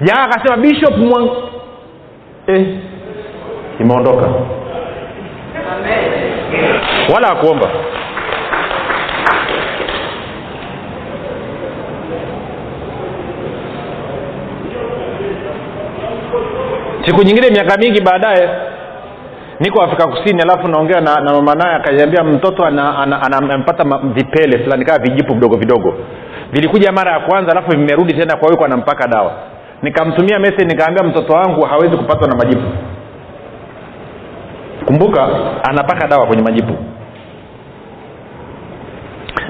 [0.00, 1.30] Jaa akasema bishop mwang...
[2.46, 2.66] eh,
[3.80, 4.28] imeondoka.
[7.14, 7.68] Wala akuomba
[17.06, 18.48] siku nyingine miaka mingi baadaye
[19.60, 23.84] niko afrika kusini alafu naongea na, na mama naye akaniambia mtoto anampata
[24.14, 25.94] vipele fulani kaa vijipu vidogo vidogo.
[26.52, 29.32] Vilikuja mara ya kwanza alafu vimerudi tena kwa hiyo anampaka dawa.
[29.82, 32.62] Nikamtumia message nikaambia mtoto wangu hawezi kupatwa na majipu.
[34.86, 35.28] Kumbuka
[35.68, 36.72] anapaka dawa kwenye majipu.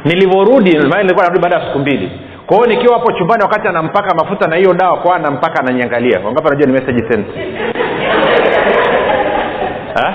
[0.04, 2.12] Nilivyorudi nilikuwa narudi baada ya siku mbili.
[2.46, 6.20] Kwa nikiwa hapo chumbani wakati anampaka mafuta na hiyo dawa kwa anampaka ananiangalia.
[6.24, 7.26] Wangapi anajua ni message sent
[9.96, 10.14] eh?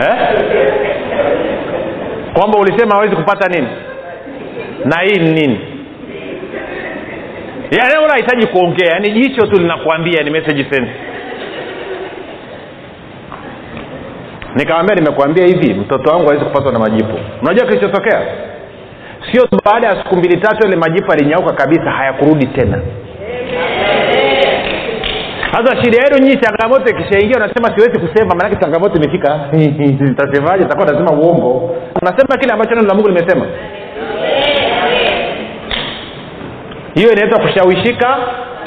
[0.00, 0.16] Eh?
[2.32, 3.68] kwamba ulisema hawezi kupata nini?
[4.84, 5.60] Na hii ni nini?
[7.70, 8.88] Yaani unahitaji kuongea.
[8.92, 10.88] Yaani jicho tu linakuambia ni message sent.
[14.54, 17.18] Nikamwambia nimekuambia hivi mtoto wangu hawezi kupatwa na majipu.
[17.42, 18.20] Unajua kilichotokea?
[19.32, 22.82] Sio baada ya siku mbili tatu ile majipu alinyauka kabisa hayakurudi tena
[25.54, 29.40] sasa shida yenu nyii changamoto ikishaingia unasema siwezi kusema maanake changamoto imefika.
[30.00, 30.64] Nitasemaje?
[30.64, 31.76] Takuwa nasema uongo.
[32.02, 33.46] Unasema kile ambacho neno la mungu limesema.
[36.94, 38.16] Hiyo inaitwa kushawishika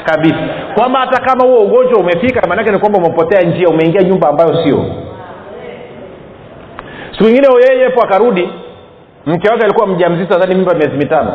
[0.04, 0.38] kabisa.
[0.74, 4.84] Kwamba hata kama huo ugonjwa umefika maanake ni kwamba umepotea njia umeingia nyumba ambayo sio.
[7.12, 8.48] Siku ingine yeyepo akarudi
[9.26, 11.32] mke wake alikuwa mja mzito nadhani mimba miezi mitano.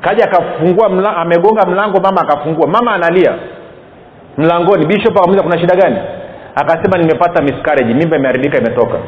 [0.00, 2.68] Kaja akafungua mla, amegonga mlango mama akafungua.
[2.68, 3.34] Mama analia
[4.38, 5.96] mlangoni bishop akamuliza kuna shida gani?
[6.54, 8.98] Akasema nimepata miscarriage mimba imeharibika imetoka.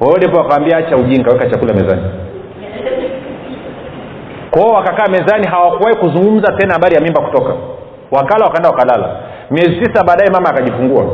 [0.00, 2.02] Waodepo akawambia acha ujinga weka chakula mezani.
[4.50, 7.52] Kwao wakakaa mezani hawakuwahi kuzungumza tena habari ya mimba kutoka.
[8.10, 9.16] Wakala wakaenda wakalala.
[9.50, 11.04] Miezi tisa baadaye mama akajifungua.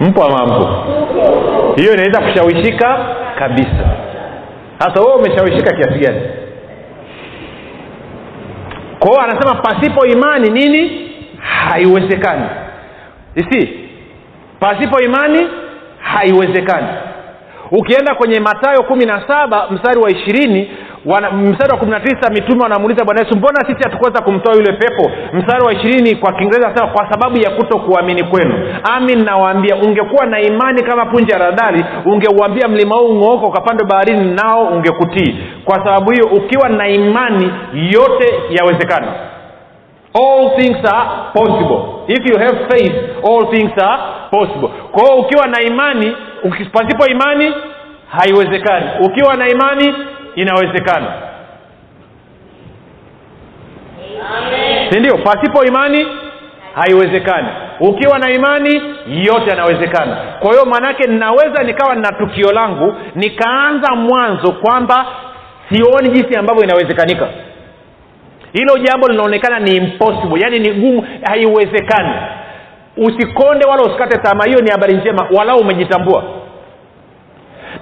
[0.00, 0.68] Mpo ama mpo
[1.76, 2.98] hiyo inaweza kushawishika
[3.38, 3.84] kabisa
[4.80, 6.20] sasa wewe umeshawishika kiasi gani?
[8.98, 11.10] Kwa anasema pasipo imani nini?
[11.38, 12.44] Haiwezekani.
[13.34, 13.68] Isi
[14.60, 15.48] pasipo imani
[16.00, 16.86] haiwezekani
[17.72, 20.70] ukienda kwenye matayo kumi na saba mstari wa ishirini
[21.06, 24.72] wana, mstari wa kumi na tisa mitume wanamuuliza bwana yesu mbona sisi hatukuweza kumtoa yule
[24.72, 25.10] pepo?
[25.32, 28.54] Mstari wa ishirini kwa kiingereza anasema kwa sababu ya kuto kuamini kwenu.
[28.96, 34.34] Amin nawaambia ungekuwa na imani kama punje ya radhali ungeuambia mlima huu ng'ooka ukapande baharini
[34.34, 35.38] nao ungekutii.
[35.64, 39.06] Kwa sababu hiyo ukiwa na imani yote yawezekana.
[40.14, 41.80] All things are possible.
[42.08, 42.92] If you have faith
[43.28, 44.68] all things are possible.
[44.92, 46.16] Kwa hiyo ukiwa na imani
[46.72, 47.54] pasipo imani
[48.08, 48.86] haiwezekani.
[49.00, 49.94] Ukiwa na imani
[50.34, 51.12] inawezekana.
[54.90, 56.06] Sindio pasipo imani
[56.74, 57.48] haiwezekani.
[57.80, 58.74] Ukiwa na imani
[59.06, 60.16] yote yanawezekana.
[60.40, 65.06] Kwa hiyo maanaake ninaweza nikawa na tukio langu nikaanza mwanzo kwamba
[65.68, 67.28] sioni jinsi ambavyo inawezekanika.
[68.52, 72.12] Hilo jambo linaonekana ni impossible yaani ni gumu haiwezekani
[73.00, 74.44] usikonde wala usikate tamaa.
[74.44, 76.24] Hiyo ni habari njema walau umejitambua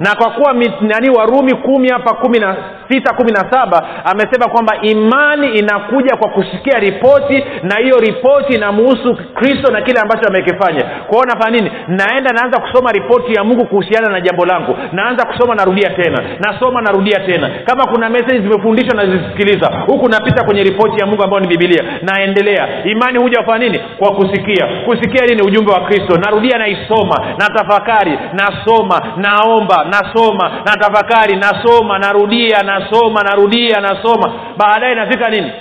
[0.00, 2.56] na kwa kuwa nani warumi kumi hapa kumi na
[2.88, 9.16] sita kumi na saba amesema kwamba imani inakuja kwa kusikia ripoti na hiyo ripoti inamuhusu
[9.34, 10.84] kristo na kile ambacho amekifanya.
[11.06, 11.70] Kwao nafanya nini?
[11.88, 14.76] Naenda naanza kusoma ripoti ya mungu kuhusiana na jambo langu.
[14.92, 16.22] Naanza kusoma narudia tena.
[16.40, 17.50] Nasoma narudia tena.
[17.64, 22.84] Kama kuna meseji zimefundishwa nazisikiliza huku napita kwenye ripoti ya mungu ambayo ni bibilia naendelea.
[22.84, 23.80] Imani huja kufanya nini?
[23.98, 24.66] Kwa kusikia.
[24.84, 25.42] Kusikia nini?
[25.42, 26.16] Ujumbe wa kristo.
[26.24, 27.16] Narudia naisoma.
[27.38, 28.18] Natafakari.
[28.32, 29.00] Nasoma.
[29.16, 34.32] Naomba nasoma natafakari nasoma narudia nasoma narudia nasoma.
[34.56, 35.52] Baadaye nafika nini?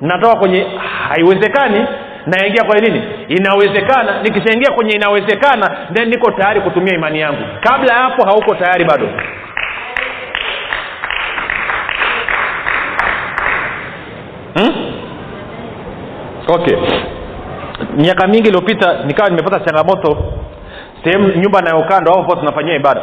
[0.00, 0.66] Natoka kwenye
[1.08, 1.86] haiwezekani
[2.26, 3.02] naingia kwenye nini?
[3.28, 4.22] Inawezekana.
[4.22, 7.42] Nikishaingia kwenye inawezekana then niko tayari kutumia imani yangu.
[7.60, 9.08] Kabla ya hapo hauko tayari bado.
[14.54, 14.72] Hmm?
[16.48, 16.76] okay.
[17.96, 20.32] Miaka mingi iliyopita nikawa nimepata changamoto
[21.04, 23.00] sehemu nyumba nayokaa ndo hapo tunafanyia ibada.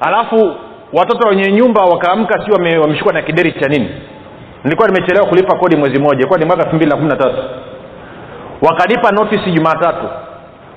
[0.00, 0.54] Alafu
[0.92, 3.88] watoto wenye nyumba wakaamka si wame, wameshikwa na kideri cha nini?
[4.64, 7.36] Nilikuwa nimechelewa kulipa kodi mwezi mmoja ilikuwa ni mwaka elfu mbili na kumi na tatu.
[8.62, 10.06] Wakanipa notisi jumatatu.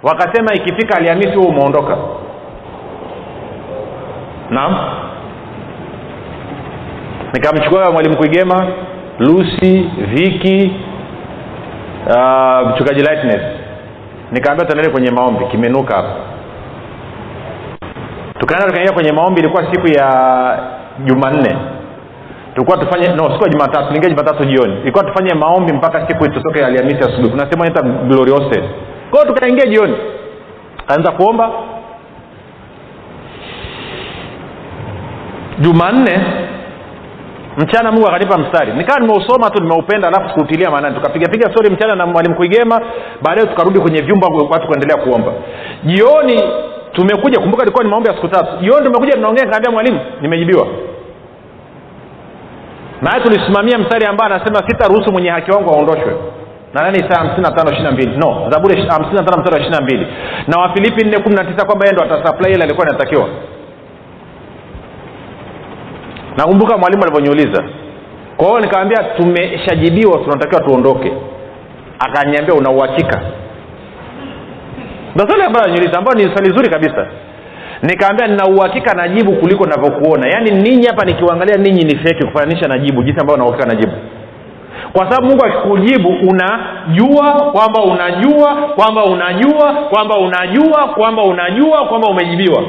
[0.04, 1.98] Wakasema ikifika alhamisi huo umeondoka.
[4.50, 4.76] Naam.
[7.34, 8.68] Nikamchukua mwalimu kuigema
[9.20, 10.72] lusi viki
[12.08, 13.42] uh, mchungaji lightness.
[14.32, 16.16] Nikaambia tuendelee kwenye maombi kimenuka hapa
[18.40, 20.08] tukaenda tukaingia kwenye maombi ilikuwa siku ya
[21.06, 21.58] jumanne.
[22.54, 24.82] Tulikuwa tufanye no siku ya jumatatu ingia jumatatu jioni.
[24.82, 27.30] Ilikuwa tufanye maombi mpaka siku tutoke alhamisi asubuhi.
[27.30, 28.64] Kuna sehemu inaita gloriose.
[29.12, 29.96] Kwao tukaingia jioni.
[30.88, 31.52] Anza kuomba.
[35.60, 36.20] Jumanne
[37.58, 38.74] mchana mungu akanipa mstari.
[38.74, 40.96] Nikawa nimeusoma tu nimeupenda alafu sikuutilia maanani.
[40.96, 42.82] Tukapigapiga stori mchana na mwalimu kuigema.
[43.22, 45.32] Baadaye tukarudi kwenye vyumba watu kuendelea kuomba.
[45.84, 46.44] Jioni
[46.92, 48.58] tumekuja kumbuka ilikuwa ni maombi ya siku tatu.
[48.62, 50.68] Jioni tumekuja tunaongea kaambia mwalimu nimejibiwa.
[53.02, 56.16] Naye tulisimamia mstari ambaye anasema sitaruhusu mwenye haki wangu aondoshwe.
[56.74, 57.52] Nadhani saa hamsini na
[58.18, 58.82] no zaburi
[59.38, 60.08] mstari wa ishiri mbili.
[60.48, 63.28] Na wafilipi nne kumi na tisa kwamba yeye ndo atasupply ile alikuwa inatakiwa
[66.38, 67.64] nakumbuka mwalimu alivyoniuliza.
[68.38, 71.14] Kwa hiyo nikawambia tumeshajibiwa tunatakiwa tuondoke.
[72.00, 73.22] Akaniambia una uhakika
[75.18, 77.08] ndo swali ambayo aliniuliza ambayo ni swali zuri kabisa.
[77.82, 82.80] Nikaambia nina uhakika najibu kuliko navyokuona yaani ninyi hapa nikiuangalia ninyi ni feki kufananisha na
[82.80, 83.94] jibu jinsi ambayo nauhakika najibu
[84.94, 92.64] kwa sababu mungu akikujibu unajua kwamba unajua kwamba unajua kwamba unajua kwamba unajua kwamba umejibiwa.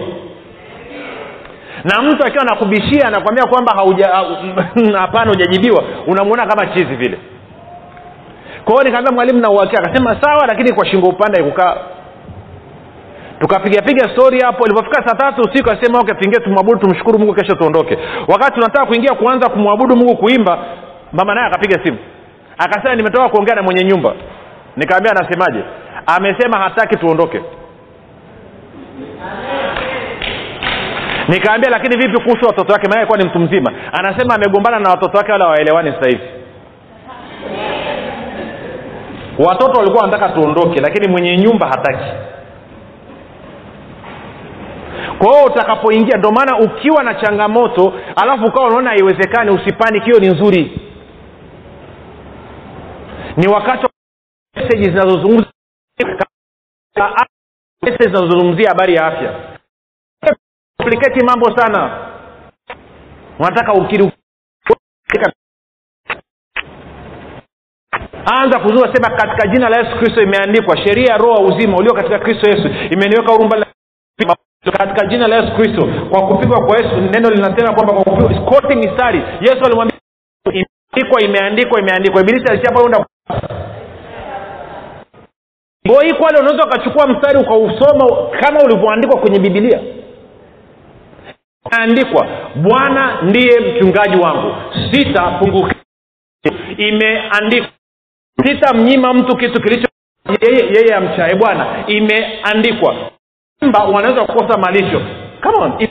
[1.85, 3.73] Na mtu akiwa nakubishia anakwambia kwamba
[5.01, 7.19] hapana hujajibiwa unamwona kama chizi vile.
[8.65, 9.83] Kwa hiyo nikaambia mwalimu na uhakika.
[9.83, 11.77] Akasema sawa lakini kwa shingo upande kukaa
[13.41, 17.99] tukapigapiga stori hapo ilipofika saa tatu usiku asema okay tuingie tumwabudu tumshukuru mungu kesho tuondoke.
[18.29, 20.59] Wakati tunataka kuingia kuanza kumwabudu mungu kuimba
[21.13, 21.99] mama naye akapiga simu.
[22.59, 24.15] Akasema nimetoka kuongea na mwenye nyumba.
[24.77, 25.65] Nikaambia anasemaje?
[26.07, 27.41] Amesema hataki tuondoke.
[31.29, 32.89] Nikaambia lakini vipi kuhusu watoto wake?
[32.89, 33.73] Maana alikuwa ni mtu mzima.
[33.93, 36.23] Anasema amegombana na watoto wake wala waelewani sasa hivi.
[39.39, 42.05] Watoto walikuwa wanataka tuondoke lakini mwenye nyumba hataki
[45.19, 50.29] kwa hiyo utakapoingia ndio maana ukiwa na changamoto alafu ukawa unaona haiwezekani usipaniki hiyo ni
[50.29, 50.81] nzuri.
[53.37, 53.91] Ni wakati wa
[54.57, 54.85] meseji
[58.05, 59.59] zinazozungumzia habari ya afya.
[60.77, 62.09] Kompliketi mambo sana.
[63.39, 64.13] Unataka ukiri
[68.35, 72.19] anza kuzua sema katika jina la yesu kristo imeandikwa sheria ya roho uzima ulio katika
[72.19, 73.49] kristo yesu imeniweka huru
[74.79, 78.29] katika jina la yesu kristo kwa kupigwa kwa yesu neno linasema kwamba kwa kupigwa
[78.77, 79.23] mistari.
[79.41, 79.99] Yesu alimwambia
[80.45, 82.21] imeandikwa imeandikwa imeandikwa.
[82.23, 82.47] Ibilisi
[86.15, 89.81] kwale unaweza ukachukua mstari ukausoma kama ulivyoandikwa kwenye bibilia
[91.71, 94.55] andikwa bwana ndiye mchungaji wangu
[94.91, 95.75] sita sitapungukia.
[96.77, 97.69] Imeandikwa
[98.45, 99.89] sitamnyima mtu kitu kilicho
[100.43, 101.87] yeye, yeye amchae bwana.
[101.87, 103.11] Imeandikwa
[103.63, 105.01] mba wanaweza kukosa malisho.
[105.43, 105.89] Come on.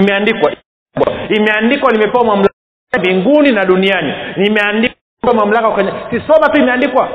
[0.00, 0.52] imeandikwa.
[1.28, 2.54] Imeandikwa nimepewa mamlaka
[2.98, 4.12] mbinguni na duniani.
[4.36, 7.08] Nimeandikwa mamlaka kwenye sisoma tu imeandikwa.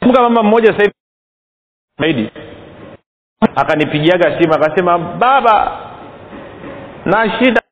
[0.00, 0.90] Kumbuka mama mmoja sasa
[2.06, 2.30] hivi
[3.56, 5.80] akanipigiaga simu akasema baba
[7.04, 7.62] na shida.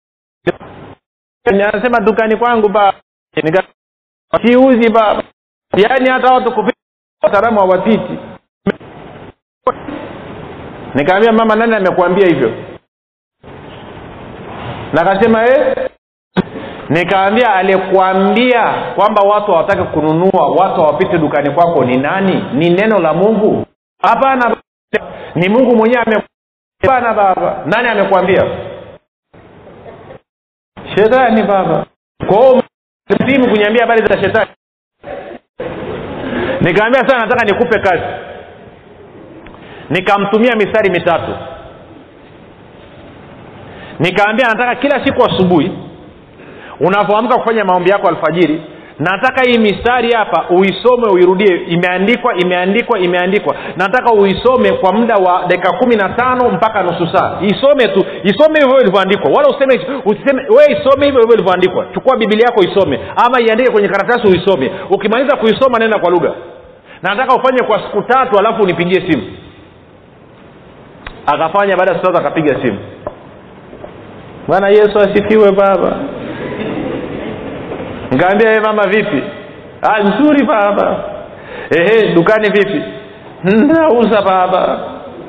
[1.45, 3.01] Anasema dukani kwangu baba
[4.47, 5.23] siuzi baba.
[5.77, 6.79] Yaani hata watu kupita
[7.23, 8.19] wataalamu hawapiti
[10.97, 12.53] nikaambia mama nani amekuambia hivyo?
[14.93, 15.91] Na akasema eh?
[16.89, 22.45] nikaambia aliyekuambia kwamba watu hawataki kununua watu hawapite dukani kwako ni nani?
[22.53, 23.67] Ni neno la mungu?
[24.03, 24.57] Hapana
[25.35, 26.05] ni mungu mwenyewe
[26.83, 27.63] hapana baba.
[27.67, 28.43] Nani amekwambia
[30.95, 31.87] shetani baba.
[32.27, 32.63] Kwao
[33.27, 34.51] simu kuniambia habari za shetani?
[36.61, 38.26] Nikaambia sana nataka nikupe kazi
[39.91, 41.33] nikamtumia mistari mitatu.
[43.99, 45.73] Nikaambia nataka kila siku asubuhi
[46.81, 48.61] unapoamka kufanya maombi yako alfajiri
[48.99, 51.57] nataka hii mistari hapa uisome uirudie.
[51.69, 53.57] Imeandikwa imeandikwa imeandikwa.
[53.77, 57.39] Nataka uisome kwa muda wa dakika kumi na tano mpaka nusu saa.
[57.43, 59.31] Isome tu isome hivyo ilivyoandikwa.
[59.31, 61.87] Wala useme usiseme we isome hivyo hivyo ilivyoandikwa.
[61.95, 63.01] Chukua bibilia yako isome.
[63.27, 64.71] Ama iandike kwenye karatasi uisome.
[64.91, 66.33] Ukimaliza kuisoma nenda kwa lugha.
[67.03, 69.23] Nataka ufanye kwa siku tatu alafu unipigie simu
[71.27, 72.79] akafanya baada ya siku akapiga simu.
[74.49, 75.97] Bwana yesu asifiwe baba.
[78.11, 79.23] Nikaambia e mama vipi?
[79.83, 80.97] Ah, nzuri baba.
[81.71, 82.83] Ehe dukani vipi?
[83.45, 84.79] Nauza baba.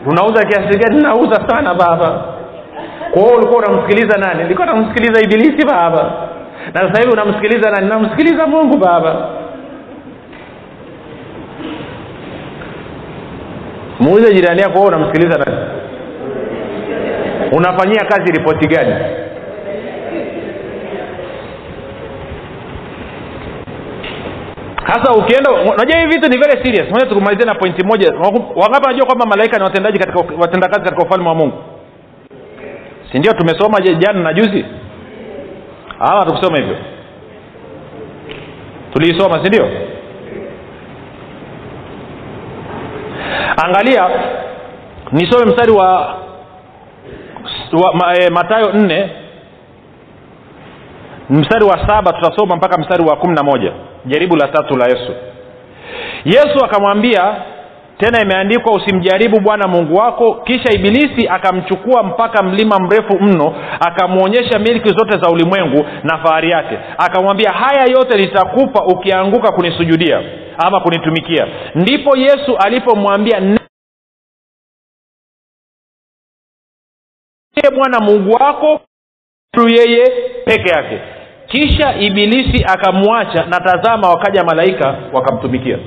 [0.06, 1.02] Unauza kiasi gani?
[1.02, 2.24] Nauza sana baba.
[3.12, 4.44] Kwa ulikuwa unamsikiliza nani?
[4.44, 6.12] Nilikuwa namsikiliza ibilisi baba.
[6.74, 7.88] Na sasa hivi unamsikiliza nani?
[7.90, 9.30] Namsikiliza mungu baba.
[14.00, 15.58] Muuze jirani yako unamsikiliza nani
[17.52, 18.96] unafanyia kazi ripoti gani?
[24.88, 26.92] Sasa ukienda unajua hivi vitu ni very serious.
[26.92, 28.12] Moja tukumalizie na pointi moja.
[28.56, 31.58] Wangapi wanajua kwamba malaika ni watendaji katika watendakazi katika ufalme wa mungu?
[33.12, 34.66] Si ndio tumesoma jana na juzi?
[36.00, 36.76] Ama tukusoma hivyo.
[38.94, 39.70] Tuliisoma si ndio?
[43.66, 44.10] Angalia
[45.12, 46.18] nisome mstari wa
[47.94, 49.10] ma, e, matayo nne
[51.30, 53.72] mstari wa saba tutasoma mpaka mstari wa kumi na moja.
[54.06, 55.12] Jaribu la tatu la yesu.
[56.26, 57.36] Yesu akamwambia
[57.98, 60.34] tena imeandikwa usimjaribu bwana mungu wako.
[60.34, 63.56] Kisha ibilisi akamchukua mpaka mlima mrefu mno
[63.88, 66.78] akamwonyesha milki zote za ulimwengu na fahari yake.
[66.98, 70.22] Akamwambia haya yote nitakupa ukianguka kunisujudia
[70.66, 71.48] ama kunitumikia.
[71.76, 73.40] Ndipo yesu alipomwambia
[77.72, 78.82] bwana mungu wako
[79.52, 80.06] tu yeye
[80.46, 81.00] peke yake.
[81.48, 85.78] Kisha ibilisi akamwacha na tazama wakaja malaika wakamtumikia.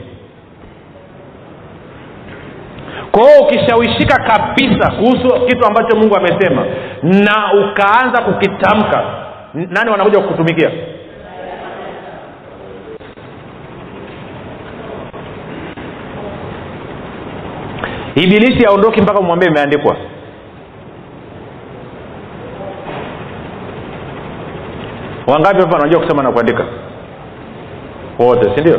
[3.10, 6.66] Kwa hiyo ukishawishika kabisa kuhusu kitu ambacho mungu amesema
[7.02, 9.04] na ukaanza kukitamka
[9.54, 10.70] nani wanakuja kukutumikia?
[18.14, 19.96] Ibilisi aondoki mpaka umwambie imeandikwa
[25.32, 26.64] wangapi hapa wanajua kusoma na kuandika?
[28.18, 28.78] Wote si ndio?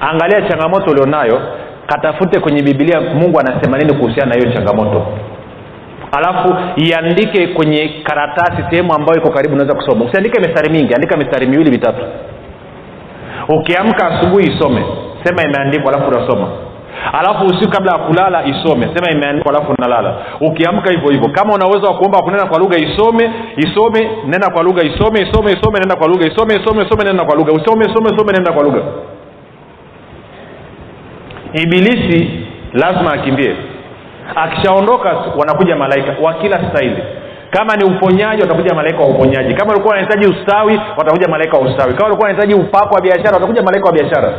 [0.00, 1.40] Angalia changamoto ulionayo
[1.86, 5.06] katafute kwenye bibilia mungu anasema nini kuhusiana na hiyo changamoto.
[6.12, 10.04] Alafu iandike kwenye karatasi sehemu ambayo iko karibu unaweza kusoma.
[10.04, 12.04] Usiandike mistari mingi andika mistari miwili mitatu.
[13.48, 14.84] Ukiamka asubuhi isome.
[15.24, 16.48] Sema imeandikwa alafu unasoma
[17.12, 18.88] alafu usiku kabla ya kulala isome.
[18.94, 20.16] Sema imeandikwa alafu nalala.
[20.40, 21.28] Ukiamka hivyo hivyo.
[21.28, 25.52] Kama una uwezo wa kuomba kunena kwa lugha isome isome nena kwa lugha isome isome
[25.52, 27.52] isome nenda kwa lugha isome isome isome nenda kwa lugha.
[27.52, 28.80] Usome isome isome nenda kwa lugha.
[31.52, 32.30] Ibilisi
[32.72, 33.56] lazima akimbie.
[34.36, 37.02] Akishaondoka wanakuja malaika wa kila staili.
[37.50, 39.54] Kama ni uponyaji watakuja malaika wa uponyaji.
[39.54, 41.92] Kama walikuwa wanahitaji ustawi watakuja malaika wa ustawi.
[41.94, 44.32] Kama walikuwa wanahitaji upako wa biashara watakuja malaika wa biashara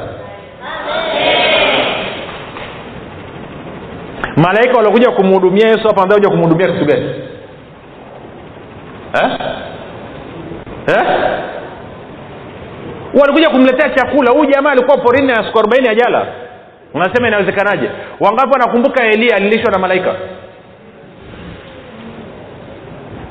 [4.37, 7.05] malaika waliokuja kumhudumia yesu hapa kuja kumhudumia kitu gani?
[9.23, 9.37] Eh?
[10.87, 11.05] Eh?
[13.21, 14.31] walikuja kumletea chakula.
[14.31, 16.27] Huyu jamaa alikuwa porini na siku arobaini ajala.
[16.93, 17.89] Unasema inawezekanaje?
[18.19, 20.15] Wangapi wanakumbuka elia alilishwa na malaika?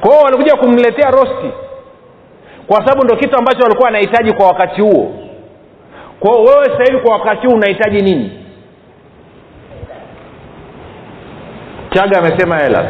[0.01, 1.51] Kwao walikuja kumletea rosti.
[2.67, 5.15] Kwa sababu ndo kitu ambacho walikuwa wanahitaji kwa wakati huo.
[6.21, 8.42] Kwao wewe sasa hivi kwa wakati huu unahitaji nini
[11.93, 12.85] chaga amesema hela.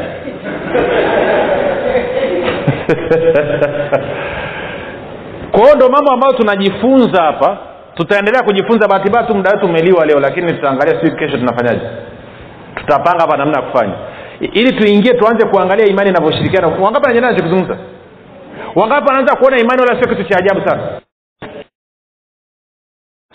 [5.51, 7.59] Kwa hiyo ndo mambo ambayo tunajifunza hapa.
[7.95, 8.89] Tutaendelea kujifunza.
[8.89, 11.81] Bahati mbaya tu muda wetu umeliwa leo lakini tutaangalia siku kesho tunafanyaje.
[12.75, 13.95] Tutapanga hapa namna ya kufanya.
[14.41, 16.67] Ili tuingie tuanze kuangalia imani inavyoshirikiana.
[16.69, 17.79] Wangapi najana nachokizungumza
[18.75, 21.01] wangapi wanaanza kuona imani wala sio kitu cha ajabu sana?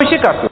[0.10, 0.50] Shika tu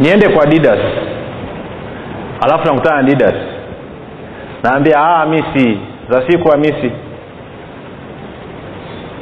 [0.00, 0.78] niende kwa didas
[2.40, 3.34] alafu nakutana na didas
[4.62, 5.78] naambia "Ah, misi
[6.10, 6.92] za siku hamisi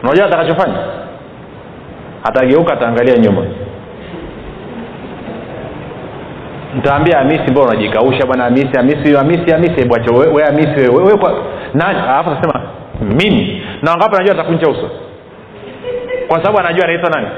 [0.02, 0.76] unajua atakachofanya?
[2.24, 3.46] Atageuka ataangalia nyuma.
[6.76, 8.44] Ntaambia amisi mbao unajikausha bwana?
[8.46, 11.32] Amisi amisi amisi hamisi bwacha we, we hamisi wewe we, kwa
[11.74, 11.98] nani?
[11.98, 12.60] Alafu atasema
[13.00, 13.62] mimi.
[13.82, 14.90] Na wangapi anajua atakunja uso?
[16.28, 17.28] Kwa sababu anajua anaitwa nani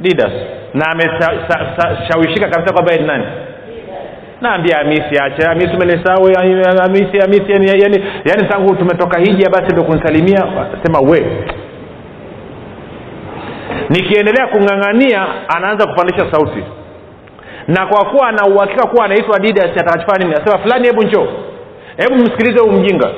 [0.00, 0.32] didas
[0.74, 3.24] na ameshawishika kabisa kwamba ni nani?
[4.40, 6.28] Naambia hamisi ache hamisi umenisahau
[6.82, 10.46] hamisi hamisi yani, yani, yani tangu tumetoka hija basi ndo kunisalimia.
[10.82, 11.26] Sema we.
[13.88, 15.26] Nikiendelea kung'ang'ania
[15.56, 16.62] anaanza kupandisha sauti.
[17.68, 20.34] Na kwa kuwa ana uhakika kuwa anaitwa didas atakachofanya nini?
[20.42, 21.26] Asema fulani hebu njoo.
[21.96, 23.10] Hebu msikilize huyu mjinga.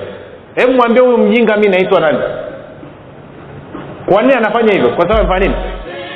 [0.54, 2.18] Hebu mwambie huyu mjinga mi naitwa nani?
[4.06, 4.88] Kwa nini anafanya hivyo?
[4.88, 5.54] Kwa sababu amefanya nini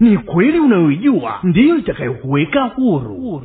[0.00, 1.38] ni kweli unayoijua?
[1.42, 3.42] Ndiyo itakayokuweka huru.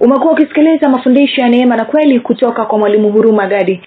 [0.00, 3.80] umekuwa ukisikiliza mafundisho ya neema na kweli kutoka kwa mwalimu huruma gadi